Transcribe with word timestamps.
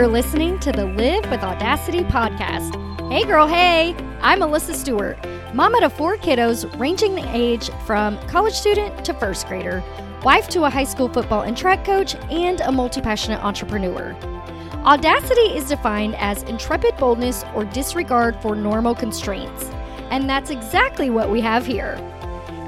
You're 0.00 0.08
listening 0.08 0.58
to 0.60 0.72
the 0.72 0.86
Live 0.86 1.30
with 1.30 1.42
Audacity 1.42 2.04
podcast. 2.04 2.74
Hey, 3.12 3.22
girl, 3.26 3.46
hey, 3.46 3.94
I'm 4.22 4.38
Melissa 4.38 4.72
Stuart, 4.72 5.18
mama 5.52 5.80
to 5.80 5.90
four 5.90 6.16
kiddos 6.16 6.64
ranging 6.80 7.14
the 7.14 7.36
age 7.36 7.68
from 7.84 8.18
college 8.26 8.54
student 8.54 9.04
to 9.04 9.12
first 9.12 9.46
grader, 9.46 9.84
wife 10.24 10.48
to 10.48 10.64
a 10.64 10.70
high 10.70 10.84
school 10.84 11.10
football 11.10 11.42
and 11.42 11.54
track 11.54 11.84
coach, 11.84 12.14
and 12.30 12.62
a 12.62 12.72
multi 12.72 13.02
passionate 13.02 13.44
entrepreneur. 13.44 14.14
Audacity 14.86 15.54
is 15.54 15.68
defined 15.68 16.14
as 16.16 16.44
intrepid 16.44 16.96
boldness 16.96 17.44
or 17.54 17.66
disregard 17.66 18.40
for 18.40 18.56
normal 18.56 18.94
constraints, 18.94 19.64
and 20.10 20.30
that's 20.30 20.48
exactly 20.48 21.10
what 21.10 21.28
we 21.28 21.42
have 21.42 21.66
here. 21.66 21.98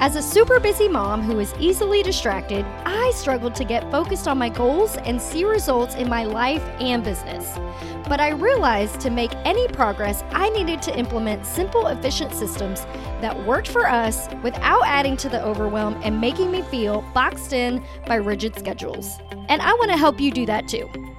As 0.03 0.17
a 0.17 0.21
super 0.21 0.59
busy 0.59 0.89
mom 0.89 1.21
who 1.21 1.39
is 1.39 1.53
easily 1.61 2.03
distracted, 2.03 2.65
I 2.83 3.13
struggled 3.15 3.55
to 3.55 3.63
get 3.63 3.89
focused 3.89 4.27
on 4.27 4.37
my 4.37 4.49
goals 4.49 4.97
and 4.97 5.21
see 5.21 5.45
results 5.45 5.95
in 5.95 6.09
my 6.09 6.25
life 6.25 6.61
and 6.81 7.01
business. 7.01 7.57
But 8.09 8.19
I 8.19 8.31
realized 8.31 8.99
to 8.99 9.09
make 9.09 9.31
any 9.45 9.65
progress, 9.69 10.21
I 10.31 10.49
needed 10.49 10.81
to 10.81 10.99
implement 10.99 11.45
simple, 11.45 11.87
efficient 11.87 12.33
systems 12.33 12.81
that 13.21 13.45
worked 13.45 13.69
for 13.69 13.87
us 13.87 14.27
without 14.43 14.85
adding 14.85 15.15
to 15.15 15.29
the 15.29 15.41
overwhelm 15.41 15.97
and 16.03 16.19
making 16.19 16.51
me 16.51 16.63
feel 16.63 17.01
boxed 17.13 17.53
in 17.53 17.81
by 18.05 18.15
rigid 18.15 18.59
schedules. 18.59 19.19
And 19.47 19.61
I 19.61 19.71
want 19.75 19.91
to 19.91 19.97
help 19.97 20.19
you 20.19 20.31
do 20.31 20.45
that 20.47 20.67
too. 20.67 21.12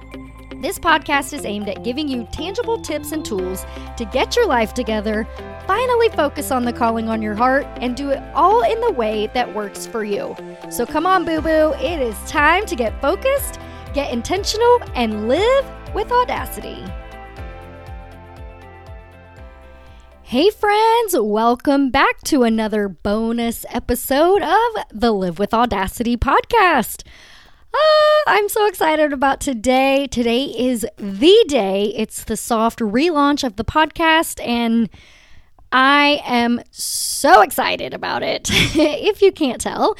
This 0.65 0.79
podcast 0.79 1.31
is 1.31 1.45
aimed 1.45 1.69
at 1.69 1.83
giving 1.83 2.07
you 2.07 2.27
tangible 2.31 2.81
tips 2.81 3.11
and 3.11 3.23
tools 3.23 3.63
to 3.97 4.05
get 4.05 4.35
your 4.35 4.47
life 4.47 4.73
together, 4.73 5.27
finally 5.67 6.09
focus 6.09 6.49
on 6.49 6.65
the 6.65 6.73
calling 6.73 7.07
on 7.07 7.21
your 7.21 7.35
heart, 7.35 7.67
and 7.81 7.95
do 7.95 8.09
it 8.09 8.19
all 8.33 8.63
in 8.63 8.81
the 8.81 8.91
way 8.91 9.29
that 9.35 9.53
works 9.53 9.85
for 9.85 10.03
you. 10.03 10.35
So 10.71 10.83
come 10.83 11.05
on, 11.05 11.23
boo 11.23 11.39
boo, 11.39 11.75
it 11.75 12.01
is 12.01 12.17
time 12.27 12.65
to 12.65 12.75
get 12.75 12.99
focused, 12.99 13.59
get 13.93 14.11
intentional, 14.11 14.79
and 14.95 15.27
live 15.27 15.93
with 15.93 16.11
audacity. 16.11 16.83
Hey, 20.23 20.49
friends, 20.49 21.15
welcome 21.15 21.91
back 21.91 22.21
to 22.21 22.41
another 22.41 22.89
bonus 22.89 23.67
episode 23.69 24.41
of 24.41 24.83
the 24.89 25.11
Live 25.11 25.37
with 25.37 25.53
Audacity 25.53 26.17
podcast. 26.17 27.03
Ah, 27.77 28.23
I'm 28.27 28.47
so 28.47 28.67
excited 28.67 29.11
about 29.11 29.41
today. 29.41 30.07
Today 30.07 30.45
is 30.45 30.87
the 30.97 31.45
day. 31.49 31.93
It's 31.97 32.23
the 32.23 32.37
soft 32.37 32.79
relaunch 32.79 33.43
of 33.43 33.57
the 33.57 33.65
podcast, 33.65 34.41
and 34.45 34.89
I 35.73 36.21
am 36.23 36.61
so 36.71 37.41
excited 37.41 37.93
about 37.93 38.23
it, 38.23 38.49
if 38.53 39.21
you 39.21 39.33
can't 39.33 39.59
tell. 39.59 39.97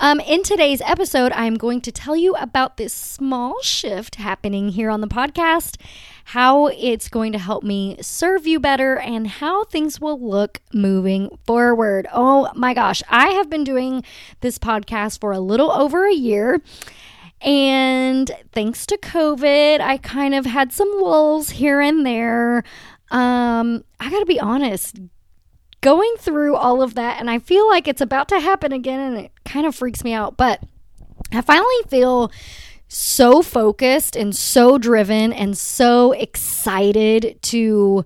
Um, 0.00 0.20
in 0.20 0.42
today's 0.42 0.82
episode, 0.82 1.32
I'm 1.32 1.54
going 1.54 1.80
to 1.82 1.92
tell 1.92 2.14
you 2.14 2.34
about 2.34 2.76
this 2.76 2.92
small 2.92 3.62
shift 3.62 4.16
happening 4.16 4.70
here 4.70 4.90
on 4.90 5.00
the 5.00 5.06
podcast, 5.06 5.80
how 6.24 6.66
it's 6.66 7.08
going 7.08 7.32
to 7.32 7.38
help 7.38 7.62
me 7.64 7.96
serve 8.02 8.46
you 8.46 8.60
better, 8.60 8.98
and 8.98 9.26
how 9.26 9.64
things 9.64 9.98
will 9.98 10.20
look 10.20 10.60
moving 10.74 11.38
forward. 11.46 12.06
Oh 12.12 12.50
my 12.54 12.74
gosh, 12.74 13.02
I 13.08 13.28
have 13.28 13.48
been 13.48 13.64
doing 13.64 14.02
this 14.42 14.58
podcast 14.58 15.20
for 15.20 15.32
a 15.32 15.40
little 15.40 15.70
over 15.72 16.06
a 16.06 16.14
year. 16.14 16.60
And 17.40 18.30
thanks 18.52 18.86
to 18.86 18.96
COVID, 18.96 19.80
I 19.80 19.98
kind 19.98 20.34
of 20.34 20.46
had 20.46 20.72
some 20.72 20.90
lulls 20.98 21.50
here 21.50 21.80
and 21.80 22.06
there. 22.06 22.64
Um, 23.10 23.84
I 24.00 24.10
got 24.10 24.20
to 24.20 24.26
be 24.26 24.40
honest, 24.40 24.98
going 25.80 26.14
through 26.18 26.56
all 26.56 26.80
of 26.80 26.94
that, 26.94 27.20
and 27.20 27.30
I 27.30 27.38
feel 27.38 27.68
like 27.68 27.86
it's 27.86 28.00
about 28.00 28.28
to 28.28 28.40
happen 28.40 28.72
again, 28.72 29.00
and 29.00 29.26
it 29.26 29.32
kind 29.44 29.66
of 29.66 29.74
freaks 29.74 30.02
me 30.02 30.14
out. 30.14 30.36
But 30.36 30.62
I 31.32 31.42
finally 31.42 31.82
feel 31.88 32.32
so 32.88 33.42
focused 33.42 34.16
and 34.16 34.34
so 34.34 34.78
driven 34.78 35.32
and 35.32 35.58
so 35.58 36.12
excited 36.12 37.38
to 37.42 38.04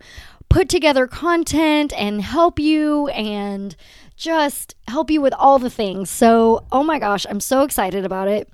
put 0.49 0.69
together 0.69 1.07
content 1.07 1.93
and 1.97 2.23
help 2.23 2.59
you 2.59 3.09
and 3.09 3.77
just 4.17 4.75
help 4.89 5.11
you 5.11 5.21
with 5.21 5.35
all 5.35 5.59
the 5.59 5.71
things. 5.71 6.11
So, 6.11 6.65
oh 6.73 6.83
my 6.83 6.99
gosh, 6.99 7.27
I'm 7.29 7.41
so 7.41 7.63
excited 7.63 8.05
about 8.05 8.29
it. 8.29 8.49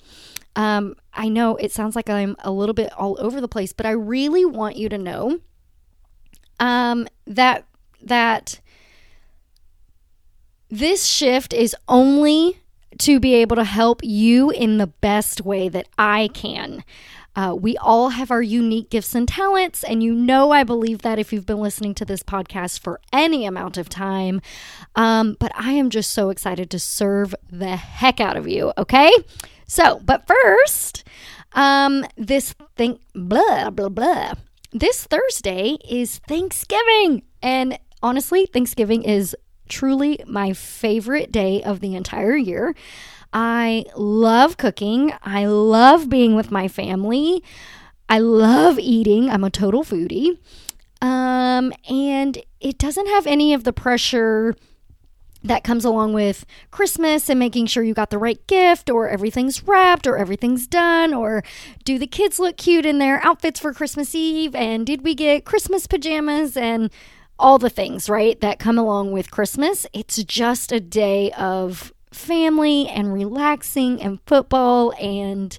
Um, 0.57 0.97
I 1.13 1.29
know 1.29 1.57
it 1.57 1.73
sounds 1.73 1.97
like 1.97 2.09
I'm 2.09 2.37
a 2.41 2.51
little 2.51 2.75
bit 2.75 2.93
all 2.93 3.17
over 3.21 3.41
the 3.41 3.49
place, 3.49 3.73
but 3.73 3.87
I 3.87 3.91
really 3.91 4.45
want 4.45 4.77
you 4.77 4.89
to 4.89 4.99
know 4.99 5.41
um, 6.61 7.09
that 7.27 7.65
that 8.03 8.61
this 10.69 11.05
shift 11.05 11.53
is 11.53 11.75
only 11.89 12.61
to 12.99 13.19
be 13.19 13.35
able 13.35 13.57
to 13.57 13.65
help 13.65 14.01
you 14.03 14.51
in 14.51 14.79
the 14.79 14.87
best 14.87 15.41
way 15.41 15.69
that 15.69 15.89
I 15.99 16.29
can. 16.33 16.85
Uh, 17.37 17.55
we 17.59 17.77
all 17.79 18.11
have 18.11 18.31
our 18.31 18.43
unique 18.43 18.91
gifts 18.91 19.15
and 19.15 19.27
talents, 19.27 19.83
and 19.83 20.05
you 20.05 20.15
know 20.15 20.53
I 20.53 20.63
believe 20.63 21.03
that 21.03 21.19
if 21.19 21.33
you've 21.33 21.47
been 21.47 21.61
listening 21.61 21.95
to 21.97 22.05
this 22.05 22.23
podcast 22.23 22.79
for 22.79 23.01
any 23.13 23.45
amount 23.45 23.77
of 23.77 23.89
time. 23.89 24.41
Um, 24.95 25.37
but 25.41 25.51
I 25.57 25.73
am 25.73 25.91
just 25.91 26.13
so 26.13 26.31
excited 26.31 26.71
to 26.71 26.79
serve 26.79 27.35
the 27.51 27.75
heck 27.77 28.21
out 28.21 28.37
of 28.37 28.47
you, 28.47 28.73
okay? 28.79 29.11
So, 29.67 30.01
but 30.05 30.27
first, 30.27 31.05
um, 31.53 32.05
this 32.17 32.55
thing, 32.77 32.99
blah, 33.15 33.71
blah, 33.71 33.89
blah. 33.89 34.35
This 34.73 35.05
Thursday 35.05 35.79
is 35.89 36.19
Thanksgiving. 36.29 37.23
And 37.43 37.79
honestly, 38.03 38.47
Thanksgiving 38.47 39.03
is 39.03 39.37
truly 39.69 40.21
my 40.27 40.53
favorite 40.53 41.33
day 41.33 41.63
of 41.63 41.81
the 41.81 41.95
entire 41.95 42.37
year. 42.37 42.75
I 43.33 43.85
love 43.97 44.57
cooking. 44.57 45.13
I 45.23 45.47
love 45.47 46.09
being 46.09 46.35
with 46.35 46.51
my 46.51 46.69
family. 46.69 47.43
I 48.09 48.19
love 48.19 48.79
eating. 48.79 49.31
I'm 49.31 49.45
a 49.45 49.51
total 49.51 49.83
foodie. 49.83 50.39
Um, 51.01 51.73
and 51.89 52.39
it 52.61 52.79
doesn't 52.79 53.09
have 53.09 53.27
any 53.27 53.53
of 53.55 53.65
the 53.65 53.73
pressure 53.73 54.55
that 55.45 55.63
comes 55.63 55.85
along 55.85 56.15
with 56.15 56.45
Christmas 56.71 57.29
and 57.29 57.39
making 57.39 57.67
sure 57.67 57.85
you 57.85 57.95
got 57.95 58.11
the 58.11 58.19
right 58.19 58.45
gift 58.47 58.91
or 58.91 59.09
everything's 59.09 59.63
wrapped 59.63 60.07
or 60.07 60.17
everything's 60.17 60.67
done 60.67 61.15
or 61.15 61.45
do 61.85 61.99
the 61.99 62.07
kids 62.07 62.39
look 62.39 62.57
cute 62.57 62.87
in 62.87 62.99
their 62.99 63.25
outfits 63.25 63.61
for 63.61 63.73
Christmas 63.73 64.15
Eve 64.15 64.55
and 64.55 64.87
did 64.87 65.03
we 65.05 65.15
get 65.15 65.45
Christmas 65.45 65.87
pajamas 65.87 66.57
and 66.57 66.91
all 67.39 67.59
the 67.59 67.71
things, 67.71 68.09
right, 68.09 68.41
that 68.41 68.59
come 68.59 68.79
along 68.79 69.13
with 69.13 69.31
Christmas. 69.31 69.87
It's 69.93 70.23
just 70.23 70.73
a 70.73 70.81
day 70.81 71.33
of 71.33 71.93
family 72.13 72.89
and 72.89 73.13
relaxing 73.13 74.01
and 74.01 74.21
football 74.27 74.93
and 75.01 75.59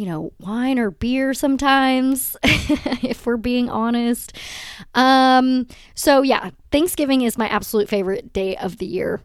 you 0.00 0.06
know, 0.06 0.32
wine 0.38 0.78
or 0.78 0.90
beer 0.90 1.34
sometimes, 1.34 2.34
if 2.42 3.26
we're 3.26 3.36
being 3.36 3.68
honest. 3.68 4.34
Um, 4.94 5.66
so 5.94 6.22
yeah, 6.22 6.52
Thanksgiving 6.72 7.20
is 7.20 7.36
my 7.36 7.46
absolute 7.48 7.86
favorite 7.86 8.32
day 8.32 8.56
of 8.56 8.78
the 8.78 8.86
year 8.86 9.20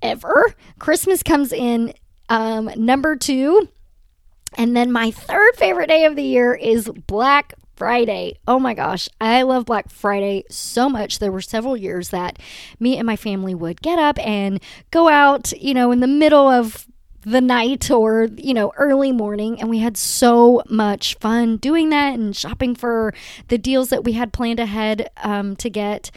ever. 0.00 0.54
Christmas 0.78 1.24
comes 1.24 1.52
in 1.52 1.92
um, 2.28 2.70
number 2.76 3.16
two. 3.16 3.68
And 4.56 4.76
then 4.76 4.92
my 4.92 5.10
third 5.10 5.56
favorite 5.56 5.88
day 5.88 6.04
of 6.04 6.14
the 6.14 6.22
year 6.22 6.54
is 6.54 6.88
Black 7.08 7.54
Friday. 7.74 8.38
Oh 8.46 8.60
my 8.60 8.74
gosh, 8.74 9.08
I 9.20 9.42
love 9.42 9.66
Black 9.66 9.90
Friday 9.90 10.44
so 10.48 10.88
much. 10.88 11.18
There 11.18 11.32
were 11.32 11.40
several 11.40 11.76
years 11.76 12.10
that 12.10 12.38
me 12.78 12.96
and 12.96 13.06
my 13.06 13.16
family 13.16 13.56
would 13.56 13.82
get 13.82 13.98
up 13.98 14.24
and 14.24 14.62
go 14.92 15.08
out, 15.08 15.50
you 15.60 15.74
know, 15.74 15.90
in 15.90 15.98
the 15.98 16.06
middle 16.06 16.46
of 16.46 16.86
the 17.22 17.40
night 17.40 17.90
or, 17.90 18.28
you 18.36 18.54
know, 18.54 18.72
early 18.76 19.12
morning. 19.12 19.60
And 19.60 19.70
we 19.70 19.78
had 19.78 19.96
so 19.96 20.62
much 20.68 21.16
fun 21.20 21.56
doing 21.56 21.90
that 21.90 22.14
and 22.14 22.36
shopping 22.36 22.74
for 22.74 23.14
the 23.48 23.58
deals 23.58 23.88
that 23.90 24.04
we 24.04 24.12
had 24.12 24.32
planned 24.32 24.60
ahead 24.60 25.10
um, 25.22 25.56
to 25.56 25.70
get. 25.70 26.10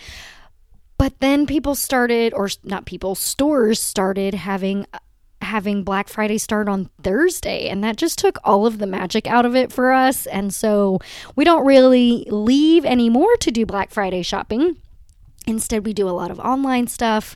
But 0.97 1.19
then 1.19 1.45
people 1.45 1.75
started, 1.75 2.33
or 2.33 2.49
not 2.63 2.85
people, 2.85 3.15
stores 3.15 3.81
started 3.81 4.33
having 4.33 4.85
having 5.41 5.83
Black 5.83 6.07
Friday 6.07 6.37
start 6.37 6.67
on 6.67 6.89
Thursday, 7.03 7.69
and 7.69 7.83
that 7.83 7.97
just 7.97 8.17
took 8.17 8.39
all 8.43 8.65
of 8.65 8.79
the 8.79 8.87
magic 8.87 9.27
out 9.27 9.45
of 9.45 9.55
it 9.55 9.71
for 9.71 9.91
us. 9.91 10.25
And 10.25 10.53
so 10.53 10.99
we 11.35 11.45
don't 11.45 11.65
really 11.65 12.25
leave 12.29 12.83
anymore 12.83 13.35
to 13.41 13.51
do 13.51 13.65
Black 13.65 13.91
Friday 13.91 14.23
shopping. 14.23 14.77
Instead, 15.47 15.85
we 15.85 15.93
do 15.93 16.07
a 16.07 16.11
lot 16.11 16.31
of 16.31 16.39
online 16.39 16.87
stuff. 16.87 17.35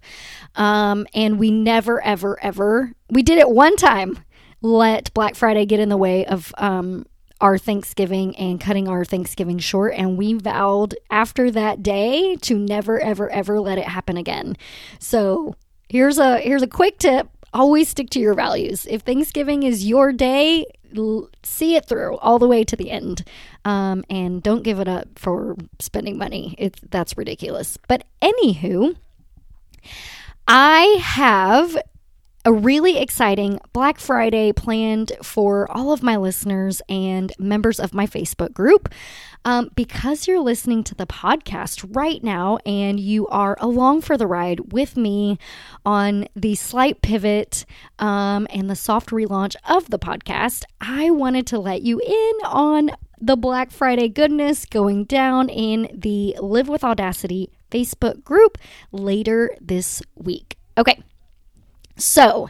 Um, 0.55 1.07
and 1.13 1.39
we 1.39 1.51
never, 1.51 2.03
ever, 2.03 2.41
ever, 2.43 2.93
we 3.09 3.23
did 3.23 3.37
it 3.37 3.49
one 3.49 3.75
time, 3.75 4.19
let 4.61 5.13
Black 5.13 5.35
Friday 5.35 5.65
get 5.65 5.79
in 5.79 5.89
the 5.89 5.97
way 5.97 6.25
of 6.25 6.53
um, 6.57 7.05
our 7.39 7.57
Thanksgiving 7.57 8.35
and 8.35 8.59
cutting 8.59 8.87
our 8.87 9.05
Thanksgiving 9.05 9.59
short. 9.59 9.93
And 9.95 10.17
we 10.17 10.33
vowed 10.33 10.95
after 11.09 11.49
that 11.51 11.81
day 11.81 12.35
to 12.37 12.57
never, 12.57 12.99
ever, 12.99 13.29
ever 13.29 13.59
let 13.59 13.77
it 13.77 13.87
happen 13.87 14.17
again. 14.17 14.57
So 14.99 15.55
here's 15.87 16.17
a 16.17 16.39
here's 16.39 16.61
a 16.61 16.67
quick 16.67 16.99
tip 16.99 17.29
always 17.53 17.89
stick 17.89 18.09
to 18.11 18.19
your 18.19 18.33
values. 18.33 18.85
If 18.89 19.01
Thanksgiving 19.01 19.63
is 19.63 19.87
your 19.87 20.11
day, 20.11 20.65
l- 20.97 21.29
see 21.43 21.75
it 21.75 21.85
through 21.85 22.17
all 22.17 22.39
the 22.39 22.47
way 22.47 22.63
to 22.63 22.75
the 22.75 22.91
end. 22.91 23.23
Um, 23.65 24.03
and 24.09 24.41
don't 24.41 24.63
give 24.63 24.79
it 24.79 24.87
up 24.87 25.07
for 25.17 25.55
spending 25.79 26.17
money. 26.17 26.55
It's 26.57 26.79
that's 26.89 27.17
ridiculous. 27.17 27.77
But 27.87 28.03
anywho, 28.21 28.95
I 30.47 30.81
have 31.01 31.77
a 32.45 32.53
really 32.53 32.97
exciting 32.97 33.59
Black 33.73 33.99
Friday 33.99 34.53
planned 34.53 35.11
for 35.21 35.69
all 35.71 35.91
of 35.91 36.01
my 36.01 36.15
listeners 36.15 36.81
and 36.87 37.33
members 37.37 37.79
of 37.79 37.93
my 37.93 38.07
Facebook 38.07 38.53
group. 38.53 38.93
Um, 39.45 39.69
because 39.75 40.27
you're 40.27 40.41
listening 40.41 40.83
to 40.85 40.95
the 40.95 41.07
podcast 41.07 41.95
right 41.95 42.21
now 42.23 42.57
and 42.65 42.99
you 42.99 43.27
are 43.27 43.57
along 43.61 44.01
for 44.01 44.17
the 44.17 44.27
ride 44.27 44.73
with 44.73 44.97
me 44.97 45.37
on 45.85 46.27
the 46.35 46.55
slight 46.55 47.01
pivot 47.01 47.65
um, 47.99 48.47
and 48.49 48.69
the 48.69 48.75
soft 48.75 49.09
relaunch 49.09 49.55
of 49.67 49.89
the 49.89 49.99
podcast, 49.99 50.63
I 50.81 51.09
wanted 51.09 51.47
to 51.47 51.59
let 51.59 51.83
you 51.83 52.01
in 52.05 52.33
on 52.45 52.91
the 53.21 53.37
Black 53.37 53.71
Friday 53.71 54.09
goodness 54.09 54.65
going 54.65 55.05
down 55.05 55.49
in 55.49 55.89
the 55.93 56.35
Live 56.39 56.69
with 56.69 56.83
Audacity 56.83 57.49
Facebook 57.71 58.23
group 58.23 58.57
later 58.91 59.55
this 59.61 60.01
week. 60.15 60.57
Okay. 60.77 61.01
So, 61.99 62.49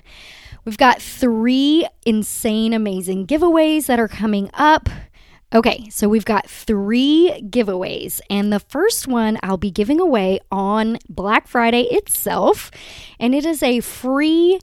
we've 0.63 0.78
got 0.78 1.01
three 1.01 1.88
insane, 2.06 2.74
amazing 2.74 3.28
giveaways 3.28 3.88
that 3.88 4.00
are 4.00 4.07
coming 4.07 4.50
up. 4.54 4.90
Okay, 5.51 5.90
so 5.90 6.07
we've 6.07 6.25
got 6.25 6.48
three 6.48 7.42
giveaways, 7.50 8.22
and 8.30 8.54
the 8.54 8.60
first 8.60 9.07
one 9.07 9.40
I'll 9.42 9.57
be 9.57 9.72
giving 9.72 10.00
away 10.00 10.40
on 10.51 11.00
Black 11.10 11.48
Friday 11.48 11.86
itself, 11.86 12.69
and 13.19 13.34
it 13.34 13.48
is 13.48 13.63
a 13.63 13.80
free 13.80 14.60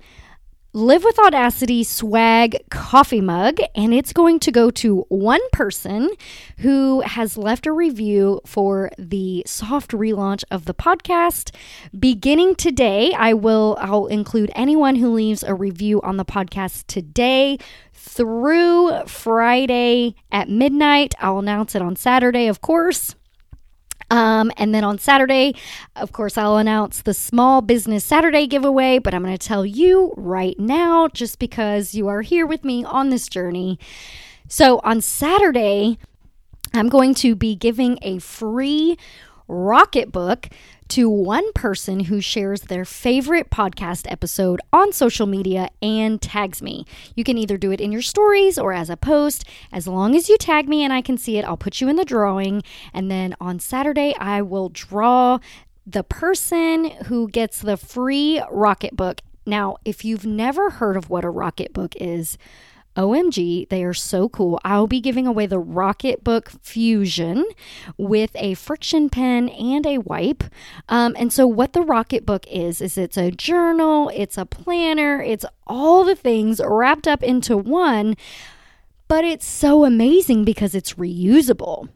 Live 0.76 1.04
with 1.04 1.18
Audacity 1.18 1.82
swag 1.84 2.58
coffee 2.68 3.22
mug, 3.22 3.60
and 3.74 3.94
it's 3.94 4.12
going 4.12 4.38
to 4.40 4.52
go 4.52 4.70
to 4.72 5.06
one 5.08 5.40
person 5.50 6.10
who 6.58 7.00
has 7.00 7.38
left 7.38 7.64
a 7.64 7.72
review 7.72 8.42
for 8.44 8.90
the 8.98 9.42
soft 9.46 9.92
relaunch 9.92 10.44
of 10.50 10.66
the 10.66 10.74
podcast. 10.74 11.54
Beginning 11.98 12.54
today, 12.56 13.14
I 13.14 13.32
will 13.32 13.78
I'll 13.80 14.04
include 14.08 14.52
anyone 14.54 14.96
who 14.96 15.14
leaves 15.14 15.42
a 15.42 15.54
review 15.54 16.02
on 16.02 16.18
the 16.18 16.26
podcast 16.26 16.86
today 16.88 17.56
through 17.94 19.06
Friday 19.06 20.14
at 20.30 20.50
midnight. 20.50 21.14
I'll 21.20 21.38
announce 21.38 21.74
it 21.74 21.80
on 21.80 21.96
Saturday, 21.96 22.48
of 22.48 22.60
course. 22.60 23.15
Um, 24.10 24.52
and 24.56 24.74
then 24.74 24.84
on 24.84 24.98
Saturday, 24.98 25.54
of 25.96 26.12
course, 26.12 26.38
I'll 26.38 26.58
announce 26.58 27.02
the 27.02 27.14
Small 27.14 27.60
Business 27.60 28.04
Saturday 28.04 28.46
giveaway, 28.46 28.98
but 28.98 29.14
I'm 29.14 29.22
going 29.22 29.36
to 29.36 29.46
tell 29.46 29.66
you 29.66 30.14
right 30.16 30.58
now 30.58 31.08
just 31.08 31.38
because 31.38 31.94
you 31.94 32.06
are 32.06 32.22
here 32.22 32.46
with 32.46 32.64
me 32.64 32.84
on 32.84 33.10
this 33.10 33.28
journey. 33.28 33.78
So 34.48 34.80
on 34.84 35.00
Saturday, 35.00 35.98
I'm 36.72 36.88
going 36.88 37.14
to 37.16 37.34
be 37.34 37.56
giving 37.56 37.98
a 38.02 38.18
free 38.18 38.96
Rocketbook 39.48 40.52
to 40.88 41.08
one 41.08 41.52
person 41.52 42.00
who 42.00 42.20
shares 42.20 42.62
their 42.62 42.84
favorite 42.84 43.50
podcast 43.50 44.10
episode 44.10 44.60
on 44.72 44.92
social 44.92 45.26
media 45.26 45.70
and 45.82 46.20
tags 46.22 46.62
me. 46.62 46.84
You 47.14 47.24
can 47.24 47.38
either 47.38 47.56
do 47.56 47.72
it 47.72 47.80
in 47.80 47.92
your 47.92 48.02
stories 48.02 48.58
or 48.58 48.72
as 48.72 48.88
a 48.90 48.96
post. 48.96 49.44
As 49.72 49.88
long 49.88 50.14
as 50.14 50.28
you 50.28 50.36
tag 50.38 50.68
me 50.68 50.84
and 50.84 50.92
I 50.92 51.02
can 51.02 51.18
see 51.18 51.38
it, 51.38 51.44
I'll 51.44 51.56
put 51.56 51.80
you 51.80 51.88
in 51.88 51.96
the 51.96 52.04
drawing. 52.04 52.62
And 52.94 53.10
then 53.10 53.34
on 53.40 53.58
Saturday, 53.58 54.14
I 54.18 54.42
will 54.42 54.68
draw 54.68 55.38
the 55.86 56.04
person 56.04 56.90
who 57.06 57.28
gets 57.28 57.60
the 57.60 57.76
free 57.76 58.42
Rocketbook. 58.50 59.20
Now, 59.44 59.76
if 59.84 60.04
you've 60.04 60.26
never 60.26 60.70
heard 60.70 60.96
of 60.96 61.08
what 61.08 61.24
a 61.24 61.28
Rocketbook 61.28 61.94
is, 62.00 62.36
OMG, 62.96 63.68
they 63.68 63.84
are 63.84 63.94
so 63.94 64.28
cool. 64.28 64.60
I'll 64.64 64.86
be 64.86 65.00
giving 65.00 65.26
away 65.26 65.46
the 65.46 65.60
Rocketbook 65.60 66.48
Fusion 66.62 67.44
with 67.96 68.30
a 68.34 68.54
friction 68.54 69.10
pen 69.10 69.48
and 69.50 69.86
a 69.86 69.98
wipe. 69.98 70.44
Um, 70.88 71.14
and 71.18 71.32
so, 71.32 71.46
what 71.46 71.72
the 71.72 71.80
Rocketbook 71.80 72.46
is, 72.50 72.80
is 72.80 72.96
it's 72.96 73.16
a 73.16 73.30
journal, 73.30 74.10
it's 74.14 74.38
a 74.38 74.46
planner, 74.46 75.22
it's 75.22 75.44
all 75.66 76.04
the 76.04 76.16
things 76.16 76.60
wrapped 76.64 77.06
up 77.06 77.22
into 77.22 77.56
one, 77.56 78.16
but 79.08 79.24
it's 79.24 79.46
so 79.46 79.84
amazing 79.84 80.44
because 80.44 80.74
it's 80.74 80.94
reusable. 80.94 81.88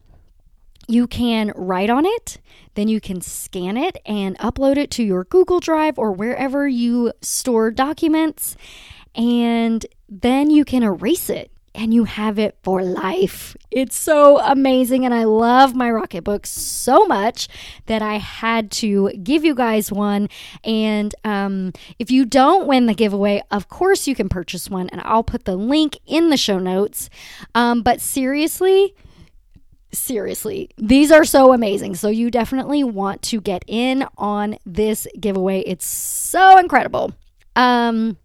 You 0.87 1.07
can 1.07 1.51
write 1.55 1.89
on 1.89 2.05
it, 2.05 2.39
then 2.75 2.87
you 2.87 2.99
can 2.99 3.21
scan 3.21 3.77
it 3.77 3.97
and 4.05 4.37
upload 4.39 4.77
it 4.77 4.91
to 4.91 5.03
your 5.03 5.23
Google 5.23 5.59
Drive 5.59 5.97
or 5.97 6.11
wherever 6.11 6.67
you 6.67 7.13
store 7.21 7.71
documents. 7.71 8.55
And 9.13 9.85
then 10.11 10.49
you 10.49 10.65
can 10.65 10.83
erase 10.83 11.29
it 11.29 11.51
and 11.73 11.93
you 11.93 12.03
have 12.03 12.37
it 12.37 12.57
for 12.63 12.83
life. 12.83 13.55
It's 13.71 13.95
so 13.95 14.39
amazing. 14.39 15.05
And 15.05 15.13
I 15.13 15.23
love 15.23 15.73
my 15.73 15.89
Rocket 15.89 16.23
Rocketbook 16.25 16.45
so 16.45 17.05
much 17.05 17.47
that 17.85 18.01
I 18.01 18.15
had 18.15 18.71
to 18.71 19.11
give 19.23 19.45
you 19.45 19.55
guys 19.55 19.91
one. 19.91 20.27
And 20.63 21.15
um, 21.23 21.71
if 21.97 22.11
you 22.11 22.25
don't 22.25 22.67
win 22.67 22.87
the 22.87 22.93
giveaway, 22.93 23.41
of 23.51 23.69
course 23.69 24.07
you 24.07 24.15
can 24.15 24.27
purchase 24.27 24.69
one, 24.69 24.89
and 24.89 25.01
I'll 25.05 25.23
put 25.23 25.45
the 25.45 25.55
link 25.55 25.97
in 26.05 26.29
the 26.29 26.37
show 26.37 26.59
notes. 26.59 27.09
Um, 27.55 27.81
but 27.81 28.01
seriously, 28.01 28.93
seriously, 29.93 30.69
these 30.77 31.11
are 31.11 31.23
so 31.23 31.53
amazing. 31.53 31.95
So 31.95 32.09
you 32.09 32.29
definitely 32.29 32.83
want 32.83 33.21
to 33.23 33.39
get 33.39 33.63
in 33.67 34.05
on 34.17 34.57
this 34.65 35.07
giveaway. 35.19 35.61
It's 35.61 35.85
so 35.85 36.57
incredible. 36.57 37.13
Um, 37.55 38.17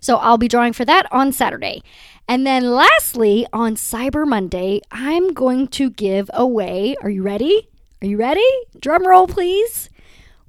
so 0.00 0.16
I'll 0.16 0.38
be 0.38 0.48
drawing 0.48 0.72
for 0.72 0.84
that 0.84 1.06
on 1.12 1.32
Saturday. 1.32 1.82
And 2.28 2.46
then 2.46 2.72
lastly, 2.72 3.46
on 3.52 3.76
Cyber 3.76 4.26
Monday, 4.26 4.80
I'm 4.90 5.32
going 5.32 5.68
to 5.68 5.90
give 5.90 6.30
away, 6.34 6.96
are 7.02 7.10
you 7.10 7.22
ready? 7.22 7.68
Are 8.02 8.06
you 8.06 8.16
ready? 8.16 8.46
Drum 8.78 9.06
roll, 9.06 9.26
please. 9.26 9.88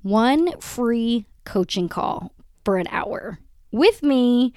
One 0.02 0.60
free 0.60 1.26
coaching 1.46 1.88
call 1.88 2.34
for 2.66 2.78
an 2.78 2.88
hour 2.90 3.40
with 3.72 4.04
me 4.04 4.54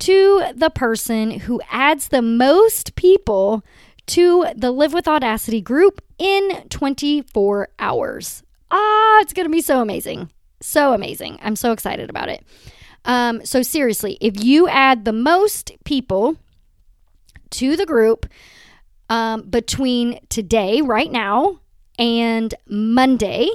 to 0.00 0.44
the 0.54 0.70
person 0.70 1.40
who 1.40 1.60
adds 1.70 2.08
the 2.08 2.22
most 2.22 2.94
people 2.94 3.64
to 4.06 4.46
the 4.54 4.70
Live 4.70 4.92
with 4.92 5.08
Audacity 5.08 5.60
group 5.60 6.00
in 6.18 6.66
24 6.68 7.68
hours. 7.78 8.42
Ah, 8.70 9.20
it's 9.20 9.32
going 9.32 9.46
to 9.46 9.52
be 9.52 9.60
so 9.60 9.80
amazing. 9.80 10.30
So 10.60 10.92
amazing. 10.92 11.38
I'm 11.42 11.56
so 11.56 11.72
excited 11.72 12.10
about 12.10 12.28
it. 12.28 12.44
Um, 13.04 13.44
so, 13.44 13.62
seriously, 13.62 14.18
if 14.20 14.42
you 14.42 14.68
add 14.68 15.04
the 15.04 15.12
most 15.12 15.72
people 15.84 16.36
to 17.50 17.76
the 17.76 17.86
group 17.86 18.26
um, 19.08 19.42
between 19.42 20.20
today, 20.28 20.80
right 20.80 21.10
now, 21.10 21.60
and 21.98 22.54
Monday, 22.68 23.48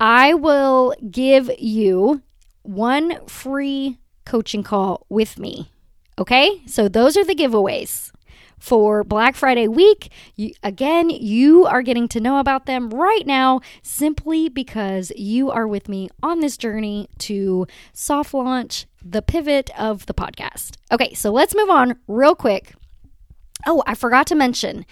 I 0.00 0.34
will 0.34 0.94
give 1.10 1.50
you 1.58 2.22
one 2.62 3.24
free 3.26 3.98
coaching 4.24 4.62
call 4.62 5.06
with 5.08 5.38
me. 5.38 5.70
Okay? 6.18 6.62
So, 6.66 6.88
those 6.88 7.16
are 7.16 7.24
the 7.24 7.34
giveaways 7.34 8.10
for 8.58 9.04
Black 9.04 9.34
Friday 9.34 9.68
week. 9.68 10.10
You, 10.34 10.52
again, 10.62 11.10
you 11.10 11.66
are 11.66 11.82
getting 11.82 12.08
to 12.08 12.20
know 12.20 12.38
about 12.38 12.66
them 12.66 12.90
right 12.90 13.26
now 13.26 13.60
simply 13.82 14.48
because 14.48 15.12
you 15.16 15.50
are 15.50 15.68
with 15.68 15.88
me 15.88 16.08
on 16.22 16.40
this 16.40 16.56
journey 16.56 17.08
to 17.18 17.66
soft 17.92 18.34
launch 18.34 18.86
the 19.04 19.22
pivot 19.22 19.70
of 19.78 20.06
the 20.06 20.14
podcast. 20.14 20.76
Okay, 20.90 21.14
so 21.14 21.30
let's 21.30 21.54
move 21.54 21.70
on 21.70 21.96
real 22.08 22.34
quick 22.34 22.74
Oh, 23.68 23.82
I 23.84 23.94
forgot 23.94 24.28
to 24.28 24.36
mention 24.36 24.86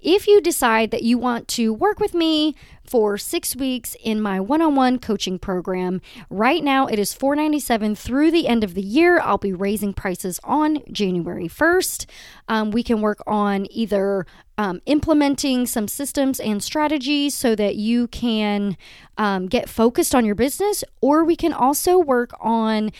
if 0.00 0.28
you 0.28 0.40
decide 0.40 0.92
that 0.92 1.02
you 1.02 1.18
want 1.18 1.48
to 1.48 1.72
work 1.72 1.98
with 1.98 2.14
me 2.14 2.54
for 2.90 3.16
six 3.16 3.54
weeks 3.54 3.96
in 4.02 4.20
my 4.20 4.40
one 4.40 4.60
on 4.60 4.74
one 4.74 4.98
coaching 4.98 5.38
program, 5.38 6.00
right 6.28 6.64
now 6.64 6.88
it 6.88 6.98
is 6.98 7.14
497 7.14 7.94
through 7.94 8.32
the 8.32 8.48
end 8.48 8.64
of 8.64 8.74
the 8.74 8.82
year. 8.82 9.20
I'll 9.20 9.38
be 9.38 9.52
raising 9.52 9.94
prices 9.94 10.40
on 10.42 10.82
January 10.90 11.48
1st. 11.48 12.06
Um, 12.48 12.72
we 12.72 12.82
can 12.82 13.00
work 13.00 13.22
on 13.28 13.68
either 13.70 14.26
um, 14.58 14.80
implementing 14.86 15.66
some 15.66 15.86
systems 15.86 16.40
and 16.40 16.62
strategies 16.62 17.34
so 17.36 17.54
that 17.54 17.76
you 17.76 18.08
can 18.08 18.76
um, 19.16 19.46
get 19.46 19.68
focused 19.68 20.12
on 20.12 20.24
your 20.24 20.34
business, 20.34 20.82
or 21.00 21.24
we 21.24 21.36
can 21.36 21.52
also 21.52 21.96
work 21.96 22.32
on 22.40 22.90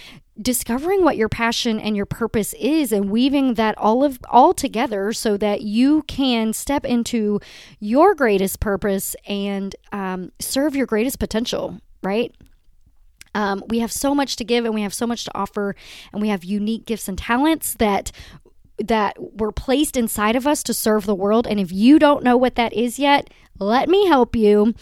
discovering 0.40 1.04
what 1.04 1.16
your 1.16 1.28
passion 1.28 1.78
and 1.78 1.96
your 1.96 2.06
purpose 2.06 2.54
is 2.54 2.92
and 2.92 3.10
weaving 3.10 3.54
that 3.54 3.76
all 3.76 4.02
of 4.02 4.18
all 4.28 4.54
together 4.54 5.12
so 5.12 5.36
that 5.36 5.62
you 5.62 6.02
can 6.02 6.52
step 6.52 6.84
into 6.84 7.40
your 7.78 8.14
greatest 8.14 8.60
purpose 8.60 9.14
and 9.26 9.76
um, 9.92 10.32
serve 10.38 10.74
your 10.74 10.86
greatest 10.86 11.18
potential 11.18 11.80
right? 12.02 12.34
Um, 13.34 13.62
we 13.68 13.78
have 13.78 13.92
so 13.92 14.14
much 14.14 14.36
to 14.36 14.44
give 14.44 14.64
and 14.64 14.74
we 14.74 14.82
have 14.82 14.94
so 14.94 15.06
much 15.06 15.24
to 15.24 15.30
offer 15.36 15.76
and 16.12 16.20
we 16.20 16.28
have 16.28 16.42
unique 16.42 16.86
gifts 16.86 17.08
and 17.08 17.16
talents 17.16 17.74
that 17.74 18.10
that 18.78 19.14
were 19.38 19.52
placed 19.52 19.94
inside 19.94 20.36
of 20.36 20.46
us 20.46 20.62
to 20.62 20.72
serve 20.72 21.04
the 21.04 21.14
world. 21.14 21.46
And 21.46 21.60
if 21.60 21.70
you 21.70 21.98
don't 21.98 22.24
know 22.24 22.38
what 22.38 22.54
that 22.54 22.72
is 22.72 22.98
yet 22.98 23.28
let 23.60 23.90
me 23.90 24.06
help 24.06 24.34
you. 24.34 24.74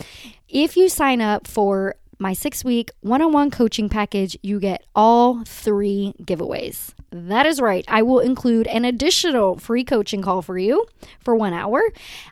If 0.49 0.77
you 0.77 0.89
sign 0.89 1.21
up 1.21 1.47
for 1.49 1.97
my 2.19 2.33
six 2.33 2.65
week 2.65 2.91
one 3.01 3.23
on 3.23 3.33
one 3.33 3.51
coaching 3.51 3.89
package, 3.89 4.37
you 4.43 4.61
get 4.61 4.85
all 4.95 5.45
three 5.45 6.15
giveaways. 6.23 6.95
That 7.11 7.47
is 7.47 7.61
right. 7.61 7.85
I 7.89 8.03
will 8.03 8.19
include 8.19 8.67
an 8.67 8.85
additional 8.85 9.57
free 9.57 9.85
coaching 9.85 10.21
call 10.21 10.43
for 10.43 10.59
you 10.59 10.87
for 11.21 11.35
one 11.35 11.55
hour. 11.55 11.83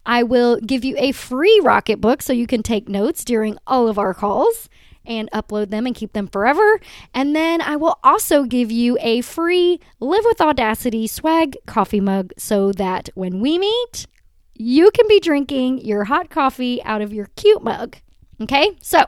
I 0.05 0.23
will 0.23 0.61
give 0.61 0.85
you 0.85 0.97
a 0.99 1.13
free 1.13 1.61
Rocketbook 1.65 2.21
so 2.21 2.33
you 2.33 2.47
can 2.47 2.63
take 2.63 2.89
notes 2.89 3.25
during 3.25 3.57
all 3.67 3.89
of 3.89 3.99
our 3.99 4.13
calls 4.13 4.69
and 5.07 5.31
upload 5.31 5.71
them 5.71 5.87
and 5.87 5.95
keep 5.95 6.13
them 6.13 6.27
forever. 6.27 6.81
And 7.15 7.35
then 7.35 7.63
I 7.63 7.77
will 7.77 7.99
also 8.03 8.45
give 8.45 8.71
you 8.71 8.99
a 9.01 9.21
free 9.21 9.81
Live 10.01 10.25
with 10.25 10.41
Audacity 10.41 11.07
swag 11.07 11.57
coffee 11.67 12.01
mug 12.01 12.33
so 12.37 12.73
that 12.73 13.09
when 13.15 13.41
we 13.41 13.59
meet, 13.59 14.07
you 14.55 14.91
can 14.91 15.07
be 15.09 15.21
drinking 15.21 15.79
your 15.79 16.05
hot 16.05 16.29
coffee 16.29 16.83
out 16.83 17.03
of 17.03 17.13
your 17.13 17.27
cute 17.37 17.63
mug. 17.63 17.97
Okay, 18.41 18.77
so 18.83 19.05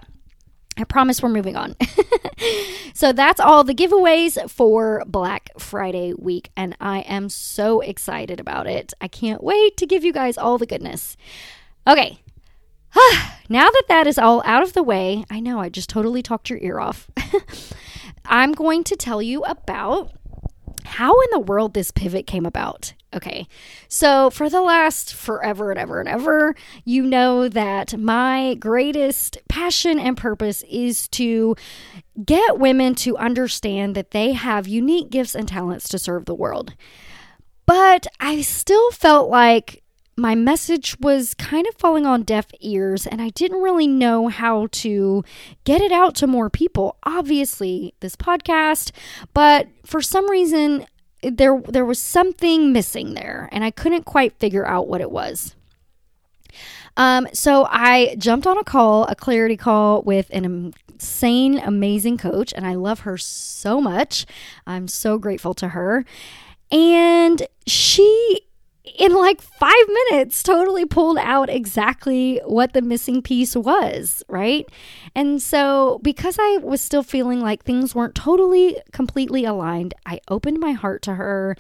I 0.78 0.84
promise 0.84 1.22
we're 1.22 1.28
moving 1.28 1.56
on. 1.56 1.74
so 2.94 3.12
that's 3.12 3.40
all 3.40 3.64
the 3.64 3.74
giveaways 3.74 4.48
for 4.48 5.02
Black 5.06 5.50
Friday 5.58 6.14
week, 6.16 6.50
and 6.56 6.76
I 6.80 7.00
am 7.00 7.28
so 7.28 7.80
excited 7.80 8.38
about 8.38 8.68
it. 8.68 8.94
I 9.00 9.08
can't 9.08 9.42
wait 9.42 9.76
to 9.78 9.86
give 9.86 10.04
you 10.04 10.12
guys 10.12 10.38
all 10.38 10.56
the 10.56 10.66
goodness. 10.66 11.16
Okay, 11.86 12.20
now 13.48 13.68
that 13.68 13.84
that 13.88 14.06
is 14.06 14.18
all 14.18 14.40
out 14.44 14.62
of 14.62 14.72
the 14.72 14.84
way, 14.84 15.24
I 15.28 15.40
know 15.40 15.58
I 15.58 15.68
just 15.68 15.90
totally 15.90 16.22
talked 16.22 16.48
your 16.48 16.60
ear 16.60 16.78
off. 16.78 17.10
I'm 18.24 18.52
going 18.52 18.84
to 18.84 18.96
tell 18.96 19.20
you 19.20 19.42
about 19.42 20.12
how 20.84 21.10
in 21.10 21.28
the 21.32 21.40
world 21.40 21.74
this 21.74 21.90
pivot 21.90 22.26
came 22.26 22.46
about. 22.46 22.92
Okay, 23.14 23.48
so 23.88 24.28
for 24.28 24.50
the 24.50 24.60
last 24.60 25.14
forever 25.14 25.70
and 25.70 25.80
ever 25.80 25.98
and 25.98 26.08
ever, 26.08 26.54
you 26.84 27.02
know 27.02 27.48
that 27.48 27.96
my 27.98 28.54
greatest 28.56 29.38
passion 29.48 29.98
and 29.98 30.14
purpose 30.14 30.62
is 30.68 31.08
to 31.08 31.56
get 32.22 32.58
women 32.58 32.94
to 32.96 33.16
understand 33.16 33.94
that 33.94 34.10
they 34.10 34.32
have 34.32 34.68
unique 34.68 35.08
gifts 35.08 35.34
and 35.34 35.48
talents 35.48 35.88
to 35.88 35.98
serve 35.98 36.26
the 36.26 36.34
world. 36.34 36.74
But 37.64 38.06
I 38.20 38.42
still 38.42 38.90
felt 38.90 39.30
like 39.30 39.82
my 40.18 40.34
message 40.34 40.98
was 41.00 41.32
kind 41.34 41.66
of 41.66 41.76
falling 41.76 42.04
on 42.04 42.24
deaf 42.24 42.46
ears 42.60 43.06
and 43.06 43.22
I 43.22 43.30
didn't 43.30 43.62
really 43.62 43.86
know 43.86 44.28
how 44.28 44.66
to 44.72 45.24
get 45.64 45.80
it 45.80 45.92
out 45.92 46.14
to 46.16 46.26
more 46.26 46.50
people. 46.50 46.96
Obviously, 47.04 47.94
this 48.00 48.16
podcast, 48.16 48.90
but 49.32 49.68
for 49.84 50.02
some 50.02 50.28
reason 50.28 50.86
there 51.22 51.60
there 51.68 51.84
was 51.84 51.98
something 51.98 52.72
missing 52.72 53.14
there 53.14 53.48
and 53.52 53.64
I 53.64 53.70
couldn't 53.70 54.04
quite 54.04 54.38
figure 54.38 54.66
out 54.66 54.88
what 54.88 55.00
it 55.00 55.10
was. 55.10 55.54
Um, 56.96 57.28
so 57.32 57.66
I 57.70 58.16
jumped 58.18 58.46
on 58.46 58.58
a 58.58 58.64
call, 58.64 59.04
a 59.04 59.14
clarity 59.14 59.56
call 59.56 60.02
with 60.02 60.28
an 60.32 60.74
insane, 60.98 61.58
amazing 61.58 62.18
coach, 62.18 62.52
and 62.52 62.66
I 62.66 62.74
love 62.74 63.00
her 63.00 63.16
so 63.16 63.80
much. 63.80 64.26
I'm 64.66 64.88
so 64.88 65.16
grateful 65.16 65.54
to 65.54 65.68
her. 65.68 66.04
And 66.72 67.46
she 67.66 68.40
in 68.96 69.14
like 69.14 69.40
five 69.40 69.88
minutes 70.10 70.42
totally 70.42 70.84
pulled 70.84 71.18
out 71.18 71.48
exactly 71.48 72.40
what 72.44 72.72
the 72.72 72.82
missing 72.82 73.22
piece 73.22 73.56
was, 73.56 74.22
right? 74.28 74.68
And 75.14 75.40
so, 75.42 76.00
because 76.02 76.36
I 76.40 76.58
was 76.62 76.80
still 76.80 77.02
feeling 77.02 77.40
like 77.40 77.64
things 77.64 77.94
weren't 77.94 78.14
totally 78.14 78.76
completely 78.92 79.44
aligned, 79.44 79.94
I 80.06 80.20
opened 80.28 80.60
my 80.60 80.72
heart 80.72 81.02
to 81.02 81.14
her 81.14 81.56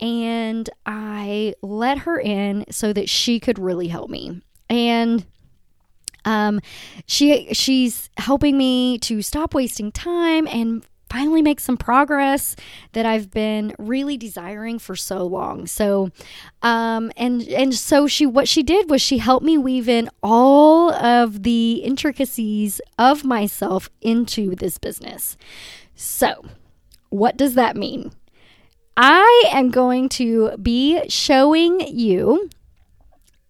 and 0.00 0.68
I 0.86 1.54
let 1.62 1.98
her 1.98 2.18
in 2.18 2.64
so 2.70 2.92
that 2.92 3.08
she 3.08 3.40
could 3.40 3.58
really 3.58 3.88
help 3.88 4.10
me. 4.10 4.40
And 4.68 5.26
um 6.26 6.60
she 7.06 7.52
she's 7.54 8.10
helping 8.18 8.58
me 8.58 8.98
to 8.98 9.22
stop 9.22 9.54
wasting 9.54 9.90
time 9.90 10.46
and 10.48 10.84
finally 11.10 11.42
make 11.42 11.60
some 11.60 11.76
progress 11.76 12.54
that 12.92 13.04
I've 13.04 13.30
been 13.30 13.74
really 13.78 14.16
desiring 14.16 14.78
for 14.78 14.94
so 14.94 15.26
long. 15.26 15.66
So, 15.66 16.10
um, 16.62 17.12
and 17.16 17.42
and 17.42 17.74
so 17.74 18.06
she 18.06 18.24
what 18.24 18.48
she 18.48 18.62
did 18.62 18.88
was 18.88 19.02
she 19.02 19.18
helped 19.18 19.44
me 19.44 19.58
weave 19.58 19.88
in 19.88 20.08
all 20.22 20.92
of 20.92 21.42
the 21.42 21.74
intricacies 21.84 22.80
of 22.98 23.24
myself 23.24 23.90
into 24.00 24.54
this 24.54 24.78
business. 24.78 25.36
So, 25.94 26.44
what 27.10 27.36
does 27.36 27.54
that 27.54 27.76
mean? 27.76 28.12
I 28.96 29.44
am 29.52 29.70
going 29.70 30.08
to 30.10 30.56
be 30.58 31.08
showing 31.08 31.80
you 31.80 32.50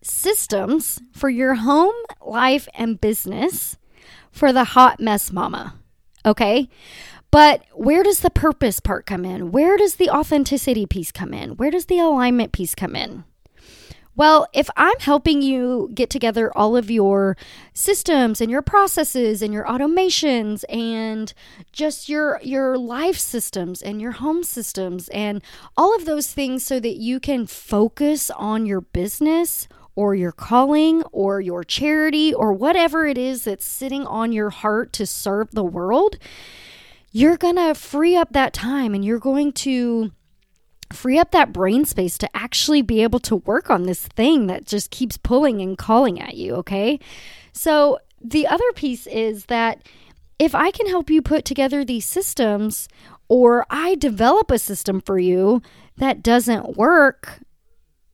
systems 0.02 1.00
for 1.12 1.28
your 1.28 1.56
home, 1.56 1.94
life, 2.24 2.68
and 2.74 3.00
business 3.00 3.76
for 4.30 4.52
the 4.52 4.64
hot 4.64 5.00
mess 5.00 5.32
mama. 5.32 5.74
Okay? 6.24 6.68
But 7.30 7.62
where 7.72 8.02
does 8.02 8.20
the 8.20 8.30
purpose 8.30 8.80
part 8.80 9.06
come 9.06 9.24
in? 9.24 9.52
Where 9.52 9.76
does 9.76 9.96
the 9.96 10.10
authenticity 10.10 10.86
piece 10.86 11.12
come 11.12 11.32
in? 11.32 11.50
Where 11.50 11.70
does 11.70 11.86
the 11.86 11.98
alignment 11.98 12.52
piece 12.52 12.74
come 12.74 12.96
in? 12.96 13.24
Well, 14.16 14.48
if 14.52 14.68
I'm 14.76 14.98
helping 14.98 15.40
you 15.40 15.88
get 15.94 16.10
together 16.10 16.54
all 16.54 16.76
of 16.76 16.90
your 16.90 17.36
systems 17.72 18.40
and 18.40 18.50
your 18.50 18.60
processes 18.60 19.40
and 19.40 19.54
your 19.54 19.64
automations 19.64 20.64
and 20.68 21.32
just 21.72 22.08
your 22.08 22.40
your 22.42 22.76
life 22.76 23.18
systems 23.18 23.80
and 23.80 23.98
your 23.98 24.12
home 24.12 24.42
systems 24.42 25.08
and 25.08 25.42
all 25.76 25.94
of 25.96 26.04
those 26.04 26.32
things 26.32 26.64
so 26.64 26.80
that 26.80 26.96
you 26.96 27.18
can 27.18 27.46
focus 27.46 28.30
on 28.32 28.66
your 28.66 28.82
business 28.82 29.68
or 29.94 30.14
your 30.14 30.32
calling 30.32 31.02
or 31.12 31.40
your 31.40 31.64
charity 31.64 32.34
or 32.34 32.52
whatever 32.52 33.06
it 33.06 33.16
is 33.16 33.44
that's 33.44 33.64
sitting 33.64 34.06
on 34.06 34.32
your 34.32 34.50
heart 34.50 34.92
to 34.94 35.06
serve 35.06 35.50
the 35.52 35.64
world, 35.64 36.18
you're 37.12 37.36
going 37.36 37.56
to 37.56 37.74
free 37.74 38.16
up 38.16 38.32
that 38.32 38.52
time 38.52 38.94
and 38.94 39.04
you're 39.04 39.18
going 39.18 39.52
to 39.52 40.12
free 40.92 41.18
up 41.18 41.30
that 41.30 41.52
brain 41.52 41.84
space 41.84 42.18
to 42.18 42.36
actually 42.36 42.82
be 42.82 43.02
able 43.02 43.20
to 43.20 43.36
work 43.36 43.70
on 43.70 43.84
this 43.84 44.06
thing 44.08 44.46
that 44.46 44.66
just 44.66 44.90
keeps 44.90 45.16
pulling 45.16 45.60
and 45.60 45.78
calling 45.78 46.20
at 46.20 46.34
you, 46.36 46.54
okay? 46.56 46.98
So, 47.52 47.98
the 48.22 48.46
other 48.46 48.70
piece 48.74 49.06
is 49.06 49.46
that 49.46 49.82
if 50.38 50.54
I 50.54 50.70
can 50.70 50.86
help 50.86 51.08
you 51.08 51.22
put 51.22 51.44
together 51.44 51.84
these 51.84 52.04
systems 52.04 52.86
or 53.28 53.64
I 53.70 53.94
develop 53.94 54.50
a 54.50 54.58
system 54.58 55.00
for 55.00 55.18
you 55.18 55.62
that 55.96 56.22
doesn't 56.22 56.76
work 56.76 57.40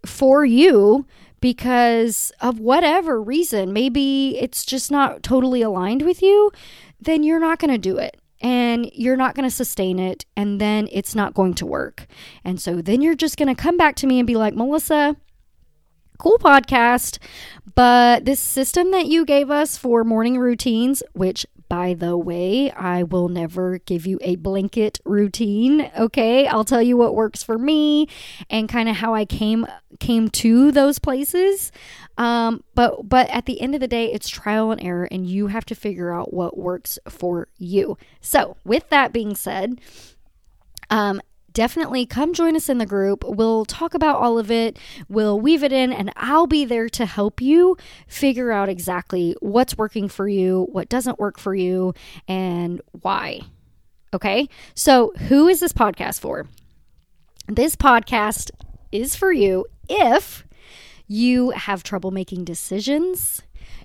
for 0.05 0.45
you 0.45 1.07
because 1.41 2.31
of 2.41 2.61
whatever 2.61 3.21
reason, 3.21 3.73
maybe 3.73 4.39
it's 4.39 4.65
just 4.65 4.93
not 4.93 5.25
totally 5.25 5.61
aligned 5.61 6.03
with 6.03 6.23
you, 6.23 6.53
then 7.01 7.25
you're 7.25 7.41
not 7.41 7.59
going 7.59 7.73
to 7.73 7.79
do 7.79 7.99
it 7.99 8.21
and 8.47 8.89
you're 8.95 9.17
not 9.17 9.35
going 9.35 9.49
to 9.49 9.55
sustain 9.55 9.99
it 9.99 10.25
and 10.37 10.61
then 10.61 10.89
it's 10.93 11.17
not 11.17 11.35
going 11.35 11.53
to 11.53 11.67
work. 11.67 12.07
And 12.45 12.61
so 12.61 12.81
then 12.81 13.03
you're 13.03 13.17
just 13.17 13.37
going 13.37 13.53
to 13.53 13.61
come 13.61 13.77
back 13.77 13.97
to 13.97 14.07
me 14.07 14.21
and 14.21 14.27
be 14.27 14.37
like, 14.37 14.55
Melissa, 14.55 15.17
cool 16.19 16.39
podcast, 16.39 17.19
but 17.75 18.25
this 18.25 18.39
system 18.39 18.93
that 18.93 19.07
you 19.07 19.25
gave 19.25 19.51
us 19.51 19.77
for 19.77 20.05
morning 20.05 20.39
routines, 20.39 21.03
which 21.13 21.45
by 21.69 21.95
the 21.95 22.17
way, 22.17 22.71
I 22.71 23.03
will 23.03 23.29
never 23.29 23.79
give 23.79 24.07
you 24.07 24.19
a 24.23 24.37
blanket 24.37 25.01
routine, 25.05 25.91
okay? 25.99 26.47
I'll 26.47 26.65
tell 26.65 26.83
you 26.83 26.97
what 26.97 27.15
works 27.15 27.43
for 27.43 27.59
me 27.59 28.09
and 28.49 28.69
kind 28.69 28.89
of 28.89 28.97
how 28.97 29.15
I 29.15 29.25
came 29.25 29.67
came 29.99 30.29
to 30.29 30.71
those 30.71 30.99
places. 30.99 31.73
Um, 32.19 32.63
but 32.75 33.09
but 33.09 33.29
at 33.31 33.47
the 33.47 33.61
end 33.61 33.75
of 33.75 33.81
the 33.81 33.89
day, 33.89 34.13
it's 34.13 34.29
trial 34.29 34.71
and 34.71 34.83
error, 34.83 35.09
and 35.11 35.27
you 35.27 35.49
have 35.49 35.65
to 35.67 35.75
figure 35.75 36.13
out 36.13 36.33
what 36.33 36.57
works 36.57 36.99
for 37.09 37.49
you. 37.59 37.99
So, 38.21 38.57
with 38.65 38.89
that 38.91 39.13
being 39.13 39.35
said, 39.35 39.81
um, 40.91 41.21
definitely 41.57 42.05
come 42.05 42.35
join 42.35 42.55
us 42.55 42.69
in 42.69 42.77
the 42.77 42.85
group. 42.85 43.25
We'll 43.27 43.65
talk 43.65 43.95
about 43.95 44.17
all 44.17 44.39
of 44.39 44.51
it, 44.51 44.79
we'll 45.09 45.41
weave 45.41 45.63
it 45.63 45.73
in, 45.73 45.91
and 45.91 46.13
I'll 46.15 46.47
be 46.47 46.67
there 46.67 46.91
to 46.91 47.07
help 47.07 47.41
you 47.41 47.79
figure 48.07 48.53
out 48.53 48.69
exactly 48.69 49.35
what's 49.41 49.79
working 49.79 50.07
for 50.07 50.29
you, 50.29 50.69
what 50.71 50.91
doesn't 50.91 51.19
work 51.19 51.39
for 51.39 51.55
you, 51.55 51.95
and 52.29 52.83
why. 53.01 53.41
Okay, 54.13 54.51
so 54.75 55.15
who 55.29 55.49
is 55.49 55.61
this 55.61 55.73
podcast 55.73 56.21
for? 56.21 56.47
This 57.49 57.75
podcast 57.75 58.51
is 58.93 59.17
for 59.17 59.33
you 59.33 59.65
if 59.89 60.45
you 61.09 61.51
have 61.53 61.83
trouble 61.83 62.11
making 62.11 62.45
decisions. 62.45 63.41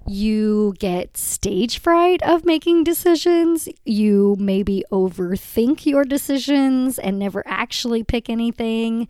You 0.08 0.74
get 0.80 1.16
stage 1.16 1.80
fright 1.80 2.22
of 2.24 2.46
making 2.46 2.84
decisions. 2.84 3.70
You 3.86 4.36
maybe 4.40 4.84
overthink 4.92 5.86
your 5.86 6.04
decisions 6.04 6.98
and 7.00 7.20
never 7.20 7.44
actually 7.46 8.04
pick 8.04 8.30
anything. 8.30 9.08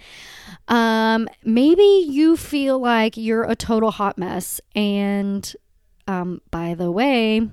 Um, 0.67 1.27
maybe 1.43 2.05
you 2.07 2.37
feel 2.37 2.79
like 2.79 3.17
you're 3.17 3.43
a 3.43 3.55
total 3.55 3.91
hot 3.91 4.17
mess. 4.17 4.59
And 4.75 5.51
um, 6.07 6.41
by 6.51 6.75
the 6.75 6.91
way, 6.91 7.49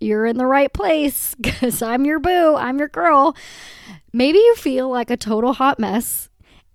you're 0.00 0.26
in 0.26 0.36
the 0.36 0.46
right 0.46 0.72
place 0.72 1.34
because 1.40 1.82
I'm 1.82 2.04
your 2.04 2.18
boo, 2.18 2.54
I'm 2.56 2.78
your 2.78 2.88
girl. 2.88 3.36
Maybe 4.12 4.38
you 4.38 4.54
feel 4.56 4.88
like 4.90 5.10
a 5.10 5.16
total 5.16 5.54
hot 5.54 5.78
mess 5.78 6.28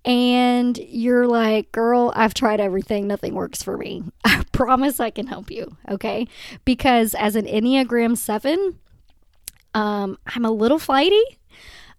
and 0.04 0.78
you're 0.78 1.26
like, 1.26 1.70
girl, 1.72 2.12
I've 2.16 2.34
tried 2.34 2.60
everything, 2.60 3.06
nothing 3.06 3.34
works 3.34 3.62
for 3.62 3.76
me. 3.76 4.04
I 4.24 4.44
promise 4.58 4.98
I 4.98 5.10
can 5.10 5.28
help 5.28 5.52
you, 5.52 5.76
okay? 5.88 6.26
Because 6.64 7.14
as 7.14 7.36
an 7.36 7.46
Enneagram 7.46 8.16
7, 8.16 8.76
um, 9.72 10.18
I'm 10.26 10.44
a 10.44 10.50
little 10.50 10.80
flighty. 10.80 11.22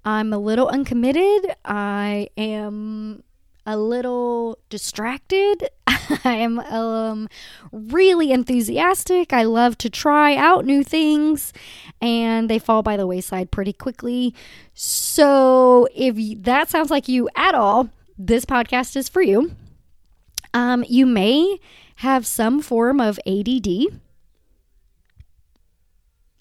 I'm 0.03 0.33
a 0.33 0.37
little 0.37 0.67
uncommitted. 0.67 1.55
I 1.63 2.27
am 2.35 3.23
a 3.65 3.77
little 3.77 4.59
distracted. 4.69 5.69
I 5.87 6.35
am 6.35 6.59
um, 6.59 7.29
really 7.71 8.33
enthusiastic. 8.33 9.31
I 9.31 9.43
love 9.43 9.77
to 9.77 9.89
try 9.89 10.35
out 10.35 10.65
new 10.65 10.83
things, 10.83 11.53
and 12.01 12.49
they 12.49 12.59
fall 12.59 12.83
by 12.83 12.97
the 12.97 13.07
wayside 13.07 13.51
pretty 13.51 13.71
quickly. 13.71 14.35
So, 14.73 15.87
if 15.95 16.43
that 16.43 16.69
sounds 16.69 16.91
like 16.91 17.07
you 17.07 17.29
at 17.37 17.55
all, 17.55 17.87
this 18.17 18.43
podcast 18.43 18.97
is 18.97 19.07
for 19.07 19.21
you. 19.21 19.55
Um, 20.53 20.83
you 20.89 21.05
may 21.05 21.59
have 21.99 22.25
some 22.25 22.61
form 22.61 23.01
of 23.01 23.19
ADD. 23.27 23.67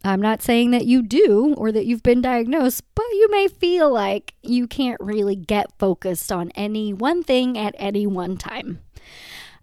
I'm 0.04 0.22
not 0.22 0.40
saying 0.40 0.70
that 0.70 0.86
you 0.86 1.02
do 1.02 1.52
or 1.54 1.72
that 1.72 1.84
you've 1.84 2.04
been 2.04 2.20
diagnosed, 2.20 2.84
but 2.94 3.02
you 3.10 3.28
may 3.28 3.48
feel 3.48 3.92
like 3.92 4.34
you 4.40 4.68
can't 4.68 5.00
really 5.00 5.34
get 5.34 5.76
focused 5.76 6.30
on 6.30 6.52
any 6.54 6.92
one 6.92 7.24
thing 7.24 7.58
at 7.58 7.74
any 7.76 8.06
one 8.06 8.36
time. 8.36 8.78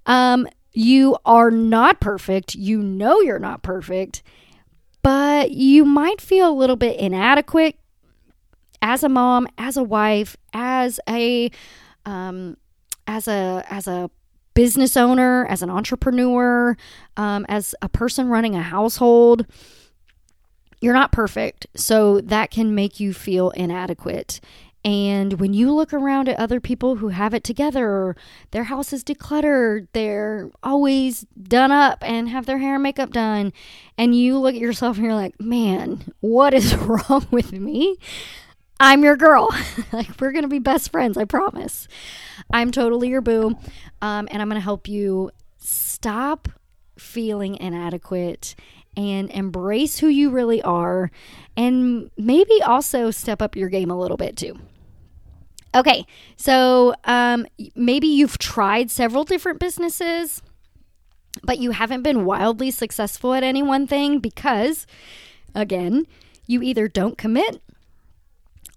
Um, 0.06 0.50
you 0.74 1.16
are 1.26 1.50
not 1.50 2.02
perfect. 2.02 2.56
You 2.56 2.84
know 2.84 3.22
you're 3.22 3.40
not 3.40 3.64
perfect, 3.64 4.22
but 5.02 5.52
you 5.52 5.86
might 5.86 6.20
feel 6.20 6.50
a 6.50 6.60
little 6.60 6.76
bit 6.76 7.00
inadequate 7.00 7.80
as 8.82 9.02
a 9.02 9.10
mom, 9.10 9.48
as 9.58 9.78
a 9.78 9.84
wife, 9.84 10.36
as 10.52 11.00
a 11.08 11.50
um, 12.06 12.58
as 13.08 13.30
a 13.30 13.64
as 13.70 13.88
a 13.88 14.12
business 14.56 14.98
owner, 14.98 15.46
as 15.46 15.62
an 15.62 15.70
entrepreneur, 15.70 16.76
um, 17.16 17.46
as 17.48 17.76
a 17.84 17.90
person 17.90 18.28
running 18.28 18.56
a 18.56 18.64
household 18.64 19.46
you're 20.82 20.94
not 20.94 21.12
perfect, 21.12 21.66
so 21.76 22.22
that 22.22 22.52
can 22.52 22.76
make 22.76 23.00
you 23.00 23.14
feel 23.14 23.50
inadequate. 23.52 24.40
And 24.84 25.40
when 25.40 25.52
you 25.52 25.72
look 25.74 25.94
around 25.94 26.30
at 26.30 26.38
other 26.38 26.60
people 26.60 26.98
who 26.98 27.08
have 27.08 27.34
it 27.34 27.44
together, 27.44 28.16
their 28.52 28.66
house 28.66 28.94
is 28.94 29.04
decluttered, 29.04 29.88
they're 29.94 30.52
always 30.62 31.26
done 31.42 31.72
up 31.72 32.04
and 32.04 32.30
have 32.30 32.46
their 32.46 32.60
hair 32.60 32.76
and 32.76 32.84
makeup 32.84 33.12
done, 33.12 33.52
and 33.98 34.16
you 34.16 34.38
look 34.38 34.54
at 34.54 34.62
yourself 34.62 34.98
and 34.98 35.06
you're 35.06 35.16
like, 35.16 35.40
man, 35.42 36.04
what 36.20 36.54
is 36.54 36.76
wrong 37.10 37.26
with 37.32 37.52
me? 37.52 37.98
I'm 38.80 39.04
your 39.04 39.16
girl. 39.16 39.50
like, 39.94 40.20
we're 40.20 40.32
to 40.44 40.48
be 40.48 40.60
best 40.60 40.92
friends, 40.92 41.18
I 41.18 41.26
promise. 41.26 41.88
I'm 42.52 42.72
totally 42.72 43.10
your 43.10 43.22
boo. 43.22 43.56
Um, 44.02 44.28
and 44.32 44.42
I'm 44.42 44.50
to 44.60 44.64
help 44.64 44.88
you 44.88 45.32
stop 45.58 46.50
feeling 46.98 47.56
inadequate 47.56 48.56
and 48.98 49.30
embrace 49.32 50.00
who 50.00 50.08
you 50.08 50.30
really 50.30 50.62
are 50.62 51.12
and 51.58 52.10
maybe 52.18 52.62
also 52.62 53.12
step 53.12 53.42
up 53.42 53.56
your 53.56 53.70
game 53.70 53.92
a 53.92 53.98
little 53.98 54.18
bit 54.18 54.38
too. 54.38 54.58
Okay, 55.74 56.06
so 56.38 56.96
um, 57.04 57.46
maybe 57.76 58.08
you've 58.08 58.38
tried 58.38 58.90
several 58.90 59.26
different 59.26 59.60
businesses, 59.60 60.42
but 61.44 61.60
you 61.60 61.72
haven't 61.72 62.02
been 62.02 62.24
wildly 62.24 62.72
successful 62.72 63.34
at 63.34 63.44
any 63.44 63.62
one 63.62 63.86
thing 63.86 64.20
because, 64.20 64.88
again, 65.54 66.08
you 66.48 66.62
either 66.62 66.88
don't 66.88 67.18
commit 67.18 67.62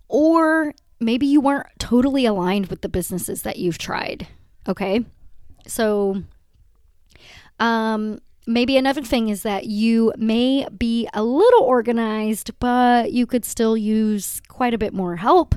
or 0.09 0.75
maybe 1.01 1.27
you 1.27 1.41
weren't 1.41 1.67
totally 1.79 2.27
aligned 2.27 2.67
with 2.67 2.81
the 2.81 2.89
businesses 2.89 3.43
that 3.43 3.59
you've 3.59 3.79
tried. 3.79 4.27
Okay, 4.69 5.05
so 5.67 6.23
um, 7.61 8.21
maybe 8.47 8.77
another 8.77 9.03
thing 9.03 9.29
is 9.29 9.43
that 9.43 9.67
you 9.67 10.13
may 10.17 10.67
be 10.77 11.09
a 11.15 11.23
little 11.23 11.63
organized, 11.63 12.59
but 12.59 13.13
you 13.13 13.27
could 13.27 13.45
still 13.45 13.77
use 13.77 14.41
quite 14.49 14.75
a 14.75 14.79
bit 14.79 14.93
more 14.93 15.17
help. 15.17 15.55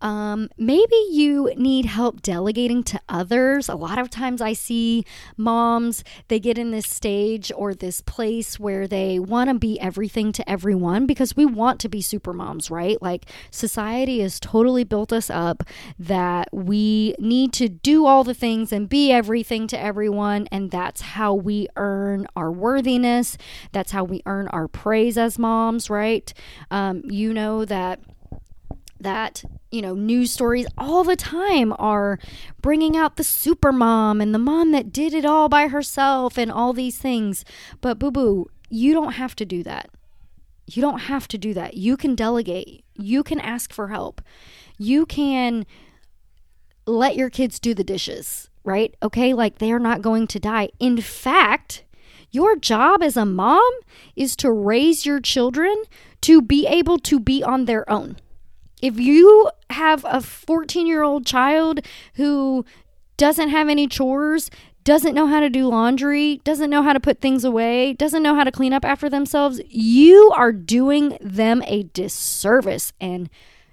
Um, 0.00 0.48
maybe 0.56 0.96
you 1.10 1.52
need 1.56 1.86
help 1.86 2.22
delegating 2.22 2.82
to 2.84 3.00
others. 3.08 3.68
A 3.68 3.74
lot 3.74 3.98
of 3.98 4.10
times 4.10 4.40
I 4.40 4.52
see 4.52 5.04
moms, 5.36 6.04
they 6.28 6.38
get 6.38 6.58
in 6.58 6.70
this 6.70 6.88
stage 6.88 7.50
or 7.54 7.74
this 7.74 8.00
place 8.00 8.58
where 8.58 8.86
they 8.86 9.18
want 9.18 9.50
to 9.50 9.58
be 9.58 9.80
everything 9.80 10.32
to 10.32 10.48
everyone 10.48 11.06
because 11.06 11.36
we 11.36 11.44
want 11.44 11.80
to 11.80 11.88
be 11.88 12.00
super 12.00 12.32
moms, 12.32 12.70
right? 12.70 13.00
Like 13.02 13.26
society 13.50 14.20
has 14.20 14.40
totally 14.40 14.84
built 14.84 15.12
us 15.12 15.30
up 15.30 15.64
that 15.98 16.48
we 16.52 17.14
need 17.18 17.52
to 17.54 17.68
do 17.68 18.06
all 18.06 18.24
the 18.24 18.34
things 18.34 18.72
and 18.72 18.88
be 18.88 19.10
everything 19.10 19.66
to 19.68 19.80
everyone. 19.80 20.48
And 20.52 20.70
that's 20.70 21.00
how 21.00 21.34
we 21.34 21.68
earn 21.76 22.26
our 22.36 22.50
worthiness. 22.50 23.36
That's 23.72 23.92
how 23.92 24.04
we 24.04 24.22
earn 24.26 24.48
our 24.48 24.68
praise 24.68 25.18
as 25.18 25.38
moms, 25.38 25.90
right? 25.90 26.32
Um, 26.70 27.02
you 27.04 27.32
know 27.32 27.64
that 27.64 28.00
that 29.00 29.44
you 29.70 29.82
know 29.82 29.94
news 29.94 30.30
stories 30.30 30.66
all 30.76 31.04
the 31.04 31.16
time 31.16 31.74
are 31.78 32.18
bringing 32.60 32.96
out 32.96 33.16
the 33.16 33.24
super 33.24 33.72
mom 33.72 34.20
and 34.20 34.34
the 34.34 34.38
mom 34.38 34.72
that 34.72 34.92
did 34.92 35.14
it 35.14 35.24
all 35.24 35.48
by 35.48 35.68
herself 35.68 36.38
and 36.38 36.50
all 36.50 36.72
these 36.72 36.98
things. 36.98 37.44
But 37.80 37.98
boo 37.98 38.10
boo 38.10 38.46
you 38.70 38.92
don't 38.92 39.12
have 39.12 39.34
to 39.36 39.46
do 39.46 39.62
that. 39.62 39.90
You 40.66 40.82
don't 40.82 41.00
have 41.00 41.26
to 41.28 41.38
do 41.38 41.54
that. 41.54 41.74
You 41.74 41.96
can 41.96 42.14
delegate. 42.14 42.84
You 42.94 43.22
can 43.22 43.40
ask 43.40 43.72
for 43.72 43.88
help. 43.88 44.20
You 44.76 45.06
can 45.06 45.64
let 46.86 47.16
your 47.16 47.30
kids 47.30 47.58
do 47.58 47.74
the 47.74 47.84
dishes 47.84 48.48
right? 48.68 48.94
Okay? 49.02 49.32
Like 49.32 49.58
they're 49.58 49.78
not 49.78 50.02
going 50.02 50.26
to 50.28 50.38
die. 50.38 50.68
In 50.78 51.00
fact 51.00 51.84
your 52.30 52.56
job 52.56 53.02
as 53.02 53.16
a 53.16 53.24
mom 53.24 53.72
is 54.14 54.36
to 54.36 54.52
raise 54.52 55.06
your 55.06 55.18
children 55.18 55.74
to 56.20 56.42
be 56.42 56.66
able 56.66 56.98
to 56.98 57.18
be 57.18 57.42
on 57.42 57.64
their 57.64 57.90
own 57.90 58.18
if 58.80 58.98
you 58.98 59.50
have 59.70 60.04
a 60.08 60.20
14 60.20 60.86
year 60.86 61.02
old 61.02 61.26
child 61.26 61.80
who 62.14 62.64
doesn't 63.16 63.48
have 63.48 63.68
any 63.68 63.86
chores, 63.86 64.50
doesn't 64.84 65.14
know 65.14 65.26
how 65.26 65.40
to 65.40 65.50
do 65.50 65.68
laundry, 65.68 66.40
doesn't 66.44 66.70
know 66.70 66.82
how 66.82 66.92
to 66.92 67.00
put 67.00 67.20
things 67.20 67.44
away, 67.44 67.92
doesn't 67.92 68.22
know 68.22 68.34
how 68.34 68.44
to 68.44 68.52
clean 68.52 68.72
up 68.72 68.84
after 68.84 69.10
themselves, 69.10 69.60
you 69.68 70.32
are 70.34 70.52
doing 70.52 71.18
them 71.20 71.62
a 71.66 71.82
disservice 71.82 72.92
and 73.00 73.28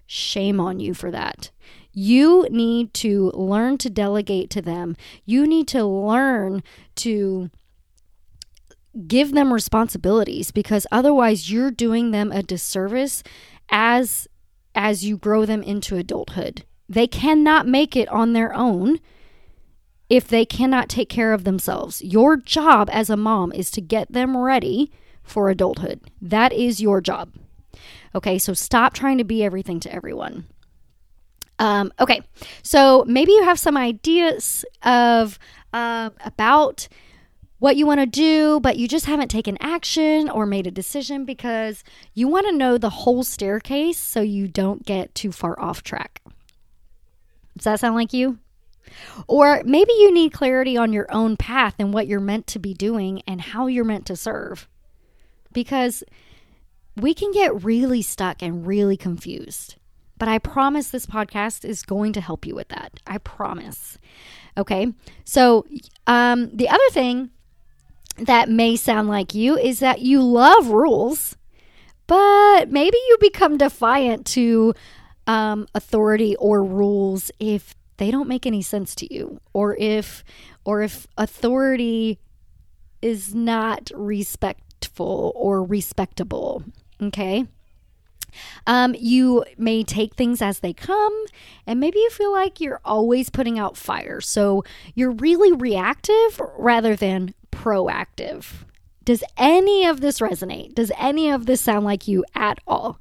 shame 0.06 0.60
on 0.60 0.80
you 0.80 0.94
for 0.94 1.12
that. 1.12 1.52
You 1.94 2.48
need 2.50 2.94
to 2.96 3.32
learn 3.32 3.78
to 3.80 3.90
delegate 3.90 4.50
to 4.52 4.62
them. 4.62 4.98
You 5.24 5.48
need 5.48 5.68
to 5.70 5.86
learn 5.86 6.64
to 6.96 7.50
give 9.08 9.34
them 9.34 9.54
responsibilities 9.54 10.52
because 10.52 10.86
otherwise 10.92 11.52
you're 11.52 11.72
doing 11.72 12.12
them 12.12 12.32
a 12.32 12.44
disservice 12.44 13.24
as 13.70 14.28
as 14.76 15.06
you 15.06 15.18
grow 15.18 15.46
them 15.46 15.64
into 15.64 15.96
adulthood. 15.96 16.64
They 16.88 17.08
cannot 17.08 17.68
make 17.68 17.96
it 17.96 18.08
on 18.10 18.34
their 18.34 18.54
own 18.54 19.00
if 20.10 20.28
they 20.28 20.46
cannot 20.46 20.90
take 20.90 21.10
care 21.10 21.34
of 21.34 21.44
themselves. 21.44 22.02
Your 22.04 22.38
job 22.38 22.90
as 22.92 23.10
a 23.10 23.18
mom 23.18 23.52
is 23.52 23.72
to 23.72 23.82
get 23.82 24.12
them 24.12 24.38
ready 24.38 24.92
for 25.24 25.50
adulthood. 25.50 26.02
That 26.22 26.54
is 26.54 26.80
your 26.80 27.02
job. 27.02 27.34
Okay, 28.14 28.38
so 28.38 28.54
stop 28.54 28.94
trying 28.94 29.18
to 29.18 29.24
be 29.24 29.44
everything 29.44 29.80
to 29.82 29.94
everyone. 29.94 30.46
Um, 31.58 31.92
okay, 32.00 32.22
so 32.62 33.04
maybe 33.08 33.32
you 33.32 33.44
have 33.44 33.60
some 33.60 33.78
ideas 33.78 34.66
of 34.84 35.40
uh, 35.74 36.10
about 36.24 36.88
what 37.60 37.78
you 37.78 37.86
want 37.86 38.00
to 38.00 38.06
do, 38.06 38.60
but 38.60 38.78
you 38.78 38.88
just 38.88 39.06
haven't 39.06 39.30
taken 39.30 39.58
action 39.62 40.30
or 40.30 40.46
made 40.46 40.68
a 40.68 40.72
decision 40.72 41.26
because 41.26 41.84
you 42.14 42.28
want 42.28 42.46
to 42.48 42.56
know 42.56 42.78
the 42.78 42.90
whole 42.90 43.24
staircase 43.24 43.98
so 43.98 44.22
you 44.22 44.48
don't 44.48 44.86
get 44.86 45.16
too 45.16 45.32
far 45.32 45.60
off 45.60 45.82
track. 45.82 46.22
Does 47.58 47.64
that 47.64 47.80
sound 47.80 47.96
like 47.96 48.14
you? 48.14 48.40
Or 49.28 49.62
maybe 49.66 49.94
you 49.94 50.14
need 50.14 50.34
clarity 50.34 50.78
on 50.78 50.94
your 50.94 51.08
own 51.12 51.38
path 51.38 51.76
and 51.80 51.94
what 51.94 52.08
you're 52.08 52.20
meant 52.20 52.48
to 52.48 52.60
be 52.60 52.74
doing 52.74 53.22
and 53.26 53.42
how 53.42 53.68
you're 53.68 53.86
meant 53.86 54.06
to 54.08 54.16
serve. 54.16 54.68
Because 55.54 56.04
we 56.98 57.14
can 57.14 57.32
get 57.32 57.64
really 57.64 58.02
stuck 58.02 58.42
and 58.42 58.68
really 58.68 58.98
confused. 58.98 59.76
But 60.18 60.28
I 60.28 60.40
promise 60.40 60.90
this 60.90 61.06
podcast 61.06 61.66
is 61.66 61.84
going 61.84 62.14
to 62.14 62.22
help 62.22 62.46
you 62.46 62.56
with 62.56 62.70
that. 62.70 63.00
I 63.08 63.18
promise. 63.18 63.98
Okay. 64.58 64.94
So, 65.24 65.66
um, 66.08 66.50
the 66.54 66.70
other 66.70 66.90
thing 66.92 67.32
that 68.18 68.50
may 68.50 68.76
sound 68.76 69.08
like 69.08 69.34
you 69.34 69.58
is 69.58 69.80
that 69.80 70.02
you 70.02 70.22
love 70.22 70.68
rules, 70.68 71.36
but 72.08 72.70
maybe 72.70 72.98
you 73.08 73.18
become 73.20 73.58
defiant 73.58 74.26
to 74.28 74.74
um, 75.28 75.68
authority 75.74 76.36
or 76.38 76.64
rules 76.64 77.32
if 77.40 77.76
they 77.98 78.12
don't 78.12 78.28
make 78.28 78.46
any 78.46 78.62
sense 78.62 78.94
to 78.96 79.14
you, 79.14 79.40
or 79.54 79.76
if 79.78 80.24
or 80.66 80.82
if 80.82 81.08
authority 81.18 82.20
is 83.02 83.34
not 83.34 83.92
respectful 83.96 85.32
or 85.36 85.64
respectable. 85.64 86.64
Okay. 87.02 87.46
Um, 88.68 88.96
you 89.00 89.46
may 89.58 89.84
take 89.84 90.16
things 90.16 90.42
as 90.42 90.60
they 90.60 90.74
come, 90.74 91.26
and 91.66 91.80
maybe 91.80 92.00
you 92.00 92.10
feel 92.10 92.34
like 92.34 92.60
you're 92.60 92.82
always 92.84 93.30
putting 93.30 93.58
out 93.58 93.78
fire. 93.78 94.20
So 94.20 94.64
you're 94.94 95.12
really 95.12 95.54
reactive 95.54 96.42
rather 96.58 96.98
than 96.98 97.34
proactive. 97.56 98.46
Does 99.04 99.24
any 99.38 99.86
of 99.86 100.02
this 100.02 100.20
resonate? 100.20 100.76
Does 100.76 100.92
any 100.98 101.30
of 101.30 101.46
this 101.46 101.62
sound 101.62 101.86
like 101.86 102.08
you 102.08 102.26
at 102.34 102.60
all? 102.68 103.00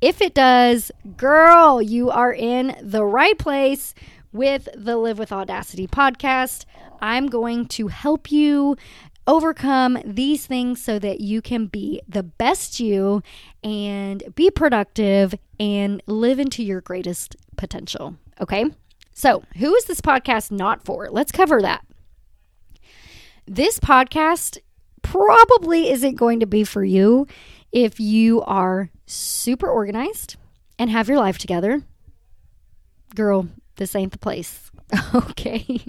If 0.00 0.20
it 0.20 0.34
does, 0.34 0.90
girl, 1.16 1.80
you 1.80 2.10
are 2.10 2.32
in 2.32 2.76
the 2.80 3.04
right 3.04 3.38
place 3.38 3.94
with 4.32 4.68
the 4.74 4.96
Live 4.96 5.18
with 5.18 5.32
Audacity 5.32 5.86
podcast. 5.86 6.64
I'm 7.00 7.26
going 7.26 7.66
to 7.68 7.88
help 7.88 8.32
you 8.32 8.76
overcome 9.26 9.98
these 10.04 10.46
things 10.46 10.82
so 10.82 10.98
that 10.98 11.20
you 11.20 11.40
can 11.40 11.66
be 11.66 12.00
the 12.08 12.22
best 12.22 12.80
you 12.80 13.22
and 13.62 14.22
be 14.34 14.50
productive 14.50 15.34
and 15.60 16.02
live 16.06 16.40
into 16.40 16.62
your 16.62 16.80
greatest 16.80 17.36
potential. 17.56 18.16
Okay. 18.40 18.64
So, 19.12 19.44
who 19.58 19.74
is 19.74 19.84
this 19.84 20.00
podcast 20.00 20.50
not 20.50 20.84
for? 20.84 21.08
Let's 21.10 21.30
cover 21.32 21.60
that. 21.62 21.84
This 23.54 23.78
podcast 23.78 24.56
probably 25.02 25.90
isn't 25.90 26.14
going 26.14 26.40
to 26.40 26.46
be 26.46 26.64
for 26.64 26.82
you 26.82 27.26
if 27.70 28.00
you 28.00 28.40
are 28.44 28.88
super 29.04 29.68
organized 29.68 30.36
and 30.78 30.88
have 30.88 31.06
your 31.06 31.18
life 31.18 31.36
together. 31.36 31.82
Girl, 33.14 33.48
this 33.76 33.94
ain't 33.94 34.12
the 34.12 34.18
place. 34.18 34.70
okay. 35.14 35.84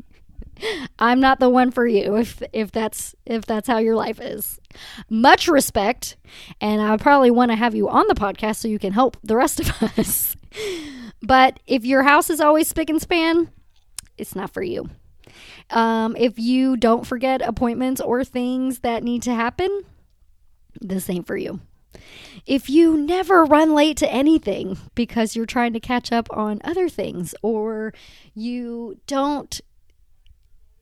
I'm 0.99 1.21
not 1.21 1.39
the 1.39 1.49
one 1.49 1.71
for 1.71 1.88
you 1.88 2.17
if 2.17 2.43
if 2.52 2.73
that's 2.73 3.15
if 3.26 3.45
that's 3.45 3.69
how 3.69 3.78
your 3.78 3.95
life 3.95 4.19
is. 4.19 4.60
Much 5.10 5.47
respect, 5.47 6.17
and 6.60 6.82
I 6.82 6.97
probably 6.97 7.32
want 7.32 7.52
to 7.52 7.56
have 7.56 7.73
you 7.73 7.88
on 7.88 8.08
the 8.10 8.13
podcast 8.13 8.58
so 8.58 8.67
you 8.67 8.78
can 8.78 8.91
help 8.91 9.15
the 9.23 9.38
rest 9.38 9.62
of 9.62 9.71
us. 9.97 10.36
but 11.21 11.62
if 11.65 11.86
your 11.86 12.04
house 12.04 12.30
is 12.30 12.41
always 12.41 12.67
spick 12.67 12.89
and 12.89 13.02
span, 13.02 13.54
it's 14.17 14.36
not 14.36 14.52
for 14.52 14.63
you. 14.63 14.89
Um, 15.69 16.15
if 16.17 16.38
you 16.38 16.78
don't 16.78 17.06
forget 17.06 17.41
appointments 17.41 18.02
or 18.02 18.24
things 18.24 18.80
that 18.80 19.04
need 19.04 19.24
to 19.24 19.34
happen, 19.34 19.84
this 20.80 21.10
ain't 21.10 21.28
for 21.28 21.38
you. 21.38 21.60
If 22.46 22.69
you 22.69 22.98
never 22.98 23.46
run 23.46 23.74
late 23.74 23.98
to 23.98 24.12
anything 24.12 24.78
because 24.96 25.36
you're 25.36 25.46
trying 25.46 25.74
to 25.74 25.80
catch 25.80 26.12
up 26.12 26.28
on 26.32 26.60
other 26.63 26.89
things, 26.89 27.36
or 27.41 27.93
you 28.34 29.00
don't 29.08 29.62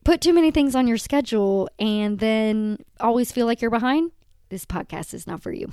put 0.04 0.20
too 0.20 0.32
many 0.32 0.50
things 0.50 0.74
on 0.74 0.88
your 0.88 0.96
schedule 0.96 1.68
and 1.78 2.18
then 2.18 2.78
always 2.98 3.30
feel 3.30 3.46
like 3.46 3.60
you're 3.60 3.70
behind, 3.70 4.10
this 4.48 4.64
podcast 4.64 5.14
is 5.14 5.26
not 5.26 5.42
for 5.42 5.52
you. 5.52 5.70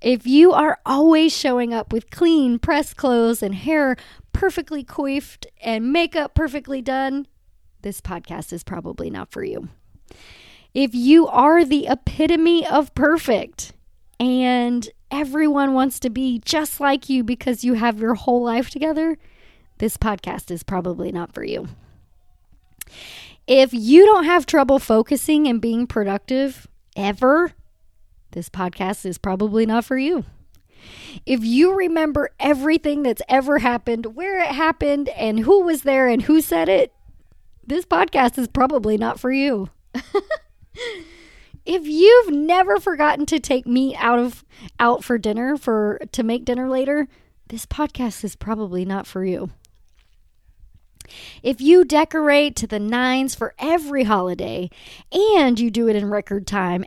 If 0.00 0.26
you 0.26 0.52
are 0.52 0.78
always 0.84 1.36
showing 1.36 1.72
up 1.72 1.92
with 1.92 2.10
clean, 2.10 2.58
pressed 2.58 2.96
clothes 2.96 3.42
and 3.42 3.54
hair 3.54 3.96
perfectly 4.32 4.82
coiffed 4.82 5.46
and 5.62 5.92
makeup 5.92 6.34
perfectly 6.34 6.82
done, 6.82 7.26
this 7.82 8.00
podcast 8.00 8.52
is 8.52 8.64
probably 8.64 9.10
not 9.10 9.30
for 9.30 9.44
you. 9.44 9.68
If 10.74 10.94
you 10.94 11.26
are 11.28 11.64
the 11.64 11.86
epitome 11.86 12.66
of 12.66 12.94
perfect 12.94 13.72
and 14.18 14.88
everyone 15.10 15.74
wants 15.74 16.00
to 16.00 16.10
be 16.10 16.40
just 16.44 16.80
like 16.80 17.08
you 17.08 17.22
because 17.22 17.64
you 17.64 17.74
have 17.74 18.00
your 18.00 18.14
whole 18.14 18.42
life 18.42 18.70
together, 18.70 19.18
this 19.78 19.96
podcast 19.96 20.50
is 20.50 20.62
probably 20.62 21.12
not 21.12 21.34
for 21.34 21.44
you. 21.44 21.68
If 23.46 23.74
you 23.74 24.06
don't 24.06 24.24
have 24.24 24.46
trouble 24.46 24.78
focusing 24.78 25.46
and 25.46 25.60
being 25.60 25.86
productive 25.86 26.68
ever, 26.96 27.52
this 28.30 28.48
podcast 28.48 29.04
is 29.04 29.18
probably 29.18 29.66
not 29.66 29.84
for 29.84 29.98
you. 29.98 30.24
If 31.26 31.44
you 31.44 31.74
remember 31.74 32.30
everything 32.40 33.02
that's 33.02 33.22
ever 33.28 33.58
happened, 33.58 34.16
where 34.16 34.40
it 34.40 34.48
happened, 34.48 35.08
and 35.10 35.40
who 35.40 35.62
was 35.62 35.82
there 35.82 36.08
and 36.08 36.22
who 36.22 36.40
said 36.40 36.68
it, 36.68 36.92
this 37.66 37.84
podcast 37.84 38.38
is 38.38 38.48
probably 38.48 38.96
not 38.96 39.20
for 39.20 39.30
you. 39.32 39.70
if 41.64 41.86
you've 41.86 42.30
never 42.30 42.78
forgotten 42.78 43.26
to 43.26 43.38
take 43.38 43.66
meat 43.66 43.96
out 43.98 44.18
of 44.18 44.44
out 44.78 45.04
for 45.04 45.18
dinner 45.18 45.56
for 45.56 46.00
to 46.12 46.22
make 46.22 46.44
dinner 46.44 46.68
later, 46.68 47.08
this 47.48 47.66
podcast 47.66 48.24
is 48.24 48.36
probably 48.36 48.84
not 48.84 49.06
for 49.06 49.24
you. 49.24 49.50
If 51.42 51.60
you 51.60 51.84
decorate 51.84 52.56
to 52.56 52.66
the 52.66 52.78
nines 52.78 53.34
for 53.34 53.54
every 53.58 54.04
holiday 54.04 54.70
and 55.12 55.58
you 55.58 55.70
do 55.70 55.88
it 55.88 55.96
in 55.96 56.08
record 56.08 56.46
time 56.46 56.84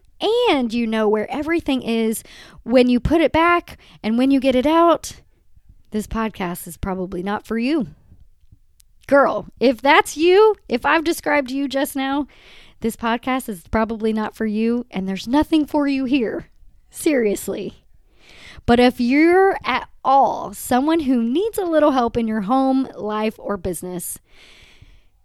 and 0.47 0.73
you 0.73 0.88
know 0.88 1.07
where 1.07 1.29
everything 1.29 1.81
is 1.81 2.23
when 2.63 2.89
you 2.89 2.99
put 2.99 3.21
it 3.21 3.31
back 3.31 3.77
and 4.01 4.17
when 4.17 4.31
you 4.31 4.39
get 4.39 4.55
it 4.55 4.65
out, 4.65 5.21
this 5.91 6.07
podcast 6.07 6.67
is 6.67 6.77
probably 6.77 7.21
not 7.21 7.45
for 7.45 7.57
you. 7.57 7.88
Girl, 9.07 9.47
if 9.59 9.81
that's 9.81 10.17
you, 10.17 10.55
if 10.67 10.85
I've 10.85 11.03
described 11.03 11.51
you 11.51 11.67
just 11.67 11.95
now, 11.95 12.27
this 12.79 12.95
podcast 12.95 13.49
is 13.49 13.67
probably 13.69 14.13
not 14.13 14.35
for 14.35 14.45
you 14.45 14.85
and 14.89 15.07
there's 15.07 15.27
nothing 15.27 15.65
for 15.65 15.87
you 15.87 16.05
here. 16.05 16.47
Seriously. 16.89 17.85
But 18.65 18.79
if 18.79 18.99
you're 18.99 19.57
at 19.63 19.89
all 20.03 20.53
someone 20.53 21.01
who 21.01 21.21
needs 21.21 21.57
a 21.57 21.65
little 21.65 21.91
help 21.91 22.17
in 22.17 22.27
your 22.27 22.41
home, 22.41 22.89
life, 22.95 23.35
or 23.37 23.57
business 23.57 24.19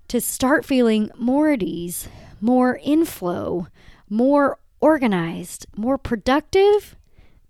to 0.08 0.20
start 0.20 0.64
feeling 0.64 1.10
more 1.16 1.50
at 1.50 1.62
ease, 1.62 2.08
more 2.40 2.80
inflow, 2.82 3.68
more 4.08 4.58
organized, 4.80 5.66
more 5.76 5.96
productive, 5.96 6.96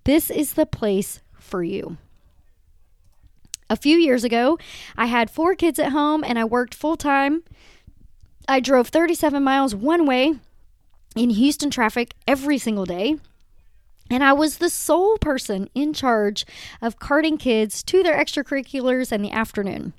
this 0.05 0.31
is 0.31 0.53
the 0.53 0.67
place 0.67 1.21
for 1.39 1.65
you. 1.65 1.97
A 3.71 3.77
few 3.77 3.97
years 3.97 4.25
ago, 4.25 4.59
I 4.97 5.07
had 5.07 5.31
four 5.31 5.55
kids 5.55 5.79
at 5.79 5.93
home 5.93 6.25
and 6.25 6.37
I 6.39 6.45
worked 6.45 6.75
full 6.75 6.97
time. 6.97 7.45
I 8.49 8.59
drove 8.59 8.89
37 8.89 9.43
miles 9.45 9.77
one 9.77 10.07
way 10.07 10.35
in 11.15 11.31
Houston 11.31 11.71
traffic 11.71 12.15
every 12.27 12.59
single 12.59 12.85
day. 12.85 13.17
And 14.11 14.25
I 14.25 14.33
was 14.33 14.59
the 14.59 14.71
sole 14.71 15.19
person 15.19 15.71
in 15.73 15.93
charge 15.93 16.45
of 16.83 16.99
carting 16.99 17.39
kids 17.39 17.85
to 17.85 18.03
their 18.03 18.19
extracurriculars 18.19 19.13
in 19.13 19.23
the 19.23 19.31
afternoon. 19.31 19.93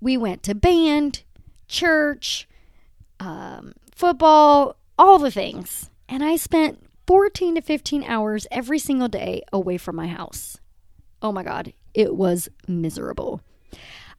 We 0.00 0.16
went 0.16 0.42
to 0.42 0.54
band, 0.56 1.22
church, 1.68 2.48
um, 3.20 3.74
football, 3.94 4.74
all 4.98 5.20
the 5.20 5.30
things. 5.30 5.88
And 6.08 6.24
I 6.24 6.34
spent 6.34 6.84
14 7.06 7.54
to 7.54 7.62
15 7.62 8.02
hours 8.02 8.48
every 8.50 8.80
single 8.80 9.06
day 9.06 9.42
away 9.52 9.78
from 9.78 9.94
my 9.94 10.08
house. 10.08 10.58
Oh 11.22 11.30
my 11.30 11.44
God, 11.44 11.72
it 11.94 12.14
was 12.14 12.48
miserable. 12.66 13.40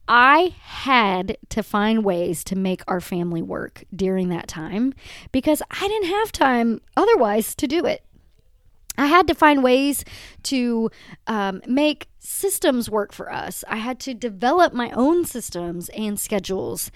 I 0.06 0.54
had 0.60 1.38
to 1.48 1.62
find 1.62 2.04
ways 2.04 2.44
to 2.44 2.56
make 2.56 2.82
our 2.86 3.00
family 3.00 3.40
work 3.40 3.84
during 3.94 4.28
that 4.28 4.48
time 4.48 4.92
because 5.32 5.62
I 5.70 5.88
didn't 5.88 6.10
have 6.10 6.30
time 6.30 6.80
otherwise 6.96 7.54
to 7.56 7.66
do 7.66 7.86
it. 7.86 8.04
I 8.96 9.06
had 9.06 9.26
to 9.26 9.34
find 9.34 9.62
ways 9.62 10.04
to 10.44 10.90
um, 11.26 11.62
make 11.66 12.08
systems 12.20 12.88
work 12.88 13.12
for 13.12 13.32
us. 13.32 13.64
I 13.68 13.76
had 13.76 13.98
to 14.00 14.14
develop 14.14 14.72
my 14.72 14.90
own 14.90 15.24
systems 15.24 15.88
and 15.90 16.18
schedules. 16.18 16.92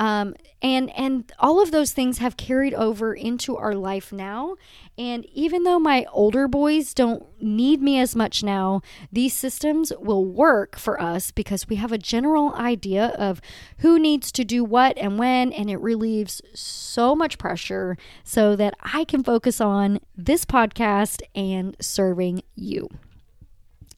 Um, 0.00 0.34
and 0.62 0.90
and 0.96 1.30
all 1.38 1.62
of 1.62 1.72
those 1.72 1.92
things 1.92 2.18
have 2.18 2.38
carried 2.38 2.72
over 2.72 3.12
into 3.12 3.58
our 3.58 3.74
life 3.74 4.12
now. 4.12 4.56
And 4.96 5.26
even 5.26 5.64
though 5.64 5.78
my 5.78 6.06
older 6.10 6.48
boys 6.48 6.94
don't 6.94 7.22
need 7.40 7.82
me 7.82 7.98
as 8.00 8.16
much 8.16 8.42
now, 8.42 8.80
these 9.12 9.34
systems 9.34 9.92
will 9.98 10.24
work 10.24 10.76
for 10.78 11.00
us 11.00 11.30
because 11.30 11.68
we 11.68 11.76
have 11.76 11.92
a 11.92 11.98
general 11.98 12.54
idea 12.54 13.08
of 13.18 13.42
who 13.78 13.98
needs 13.98 14.32
to 14.32 14.44
do 14.44 14.64
what 14.64 14.96
and 14.96 15.18
when, 15.18 15.52
and 15.52 15.70
it 15.70 15.76
relieves 15.76 16.40
so 16.54 17.14
much 17.14 17.36
pressure 17.36 17.98
so 18.24 18.56
that 18.56 18.74
I 18.80 19.04
can 19.04 19.22
focus 19.22 19.60
on 19.60 20.00
this 20.16 20.46
podcast 20.46 21.20
and 21.34 21.76
serving 21.78 22.42
you. 22.54 22.88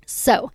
So, 0.05 0.51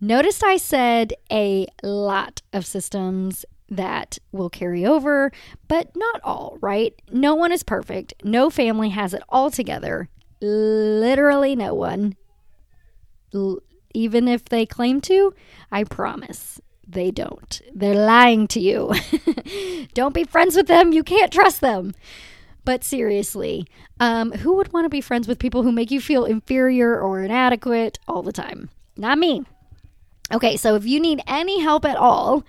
notice 0.00 0.42
I 0.42 0.56
said 0.56 1.12
a 1.30 1.66
lot 1.82 2.40
of 2.54 2.64
systems 2.64 3.44
that 3.68 4.18
will 4.32 4.50
carry 4.50 4.86
over, 4.86 5.32
but 5.68 5.90
not 5.96 6.20
all, 6.22 6.58
right? 6.60 6.94
No 7.10 7.34
one 7.34 7.52
is 7.52 7.62
perfect. 7.62 8.14
No 8.22 8.50
family 8.50 8.90
has 8.90 9.12
it 9.14 9.22
all 9.28 9.50
together. 9.50 10.08
Literally 10.40 11.56
no 11.56 11.74
one. 11.74 12.16
L- 13.34 13.60
even 13.94 14.28
if 14.28 14.44
they 14.44 14.66
claim 14.66 15.00
to, 15.02 15.34
I 15.72 15.84
promise 15.84 16.60
they 16.86 17.10
don't. 17.10 17.60
They're 17.74 17.94
lying 17.94 18.46
to 18.48 18.60
you. 18.60 18.92
don't 19.94 20.14
be 20.14 20.24
friends 20.24 20.54
with 20.54 20.66
them. 20.66 20.92
You 20.92 21.02
can't 21.02 21.32
trust 21.32 21.60
them. 21.60 21.94
But 22.64 22.84
seriously, 22.84 23.66
um, 24.00 24.32
who 24.32 24.54
would 24.54 24.72
want 24.72 24.84
to 24.84 24.90
be 24.90 25.00
friends 25.00 25.28
with 25.28 25.38
people 25.38 25.62
who 25.62 25.72
make 25.72 25.90
you 25.90 26.00
feel 26.00 26.24
inferior 26.24 27.00
or 27.00 27.22
inadequate 27.22 27.98
all 28.06 28.22
the 28.22 28.32
time? 28.32 28.70
Not 28.96 29.18
me. 29.18 29.44
Okay, 30.32 30.56
so 30.56 30.74
if 30.74 30.84
you 30.84 30.98
need 30.98 31.22
any 31.28 31.60
help 31.60 31.84
at 31.84 31.96
all, 31.96 32.44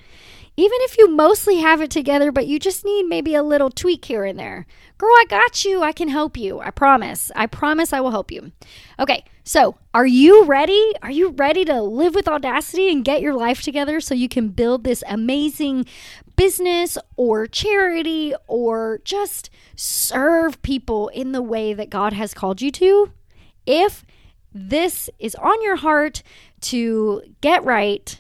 even 0.60 0.78
if 0.82 0.98
you 0.98 1.08
mostly 1.08 1.58
have 1.58 1.82
it 1.82 1.92
together, 1.92 2.32
but 2.32 2.48
you 2.48 2.58
just 2.58 2.84
need 2.84 3.04
maybe 3.04 3.36
a 3.36 3.44
little 3.44 3.70
tweak 3.70 4.06
here 4.06 4.26
and 4.26 4.40
there. 4.40 4.66
Girl, 4.98 5.12
I 5.12 5.26
got 5.30 5.64
you. 5.64 5.84
I 5.84 5.92
can 5.92 6.08
help 6.08 6.36
you. 6.36 6.60
I 6.60 6.72
promise. 6.72 7.32
I 7.36 7.46
promise 7.46 7.94
I 7.94 8.00
will 8.00 8.10
help 8.10 8.32
you. 8.32 8.52
Okay, 9.00 9.24
so 9.44 9.78
are 9.94 10.08
you 10.08 10.46
ready? 10.46 10.94
Are 11.04 11.12
you 11.12 11.30
ready 11.30 11.64
to 11.66 11.84
live 11.84 12.16
with 12.16 12.28
audacity 12.28 12.92
and 12.92 13.06
get 13.06 13.22
your 13.22 13.36
life 13.36 13.62
together 13.62 14.02
so 14.02 14.16
you 14.16 14.28
can 14.28 14.50
build 14.50 14.84
this 14.84 15.04
amazing 15.08 15.86
business 16.36 16.98
or 17.16 17.46
charity 17.46 18.34
or 18.48 19.00
just 19.04 19.52
serve 19.76 20.60
people 20.64 21.10
in 21.10 21.34
the 21.34 21.44
way 21.44 21.76
that 21.76 21.92
God 21.92 22.14
has 22.14 22.34
called 22.34 22.64
you 22.64 22.72
to? 22.72 23.12
If 23.68 24.04
this 24.52 25.08
is 25.20 25.36
on 25.36 25.62
your 25.62 25.76
heart 25.76 26.24
to 26.62 27.22
get 27.42 27.64
right, 27.64 28.20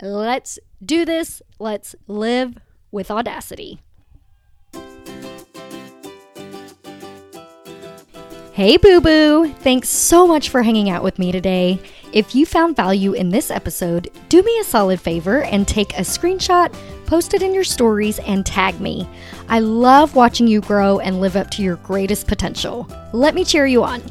let's 0.00 0.60
do 0.84 1.04
this. 1.04 1.42
Let's 1.58 1.94
live 2.06 2.58
with 2.90 3.10
audacity. 3.10 3.80
Hey, 8.52 8.76
boo 8.76 9.00
boo! 9.00 9.50
Thanks 9.60 9.88
so 9.88 10.26
much 10.26 10.50
for 10.50 10.62
hanging 10.62 10.90
out 10.90 11.02
with 11.02 11.18
me 11.18 11.32
today. 11.32 11.80
If 12.12 12.34
you 12.34 12.44
found 12.44 12.76
value 12.76 13.14
in 13.14 13.30
this 13.30 13.50
episode, 13.50 14.10
do 14.28 14.42
me 14.42 14.58
a 14.60 14.64
solid 14.64 15.00
favor 15.00 15.42
and 15.44 15.66
take 15.66 15.94
a 15.94 16.02
screenshot, 16.02 16.70
post 17.06 17.32
it 17.32 17.42
in 17.42 17.54
your 17.54 17.64
stories, 17.64 18.18
and 18.18 18.44
tag 18.44 18.78
me. 18.78 19.08
I 19.48 19.60
love 19.60 20.14
watching 20.14 20.46
you 20.46 20.60
grow 20.60 20.98
and 20.98 21.22
live 21.22 21.34
up 21.34 21.50
to 21.52 21.62
your 21.62 21.76
greatest 21.76 22.26
potential. 22.26 22.86
Let 23.14 23.34
me 23.34 23.42
cheer 23.42 23.64
you 23.64 23.84
on. 23.84 24.02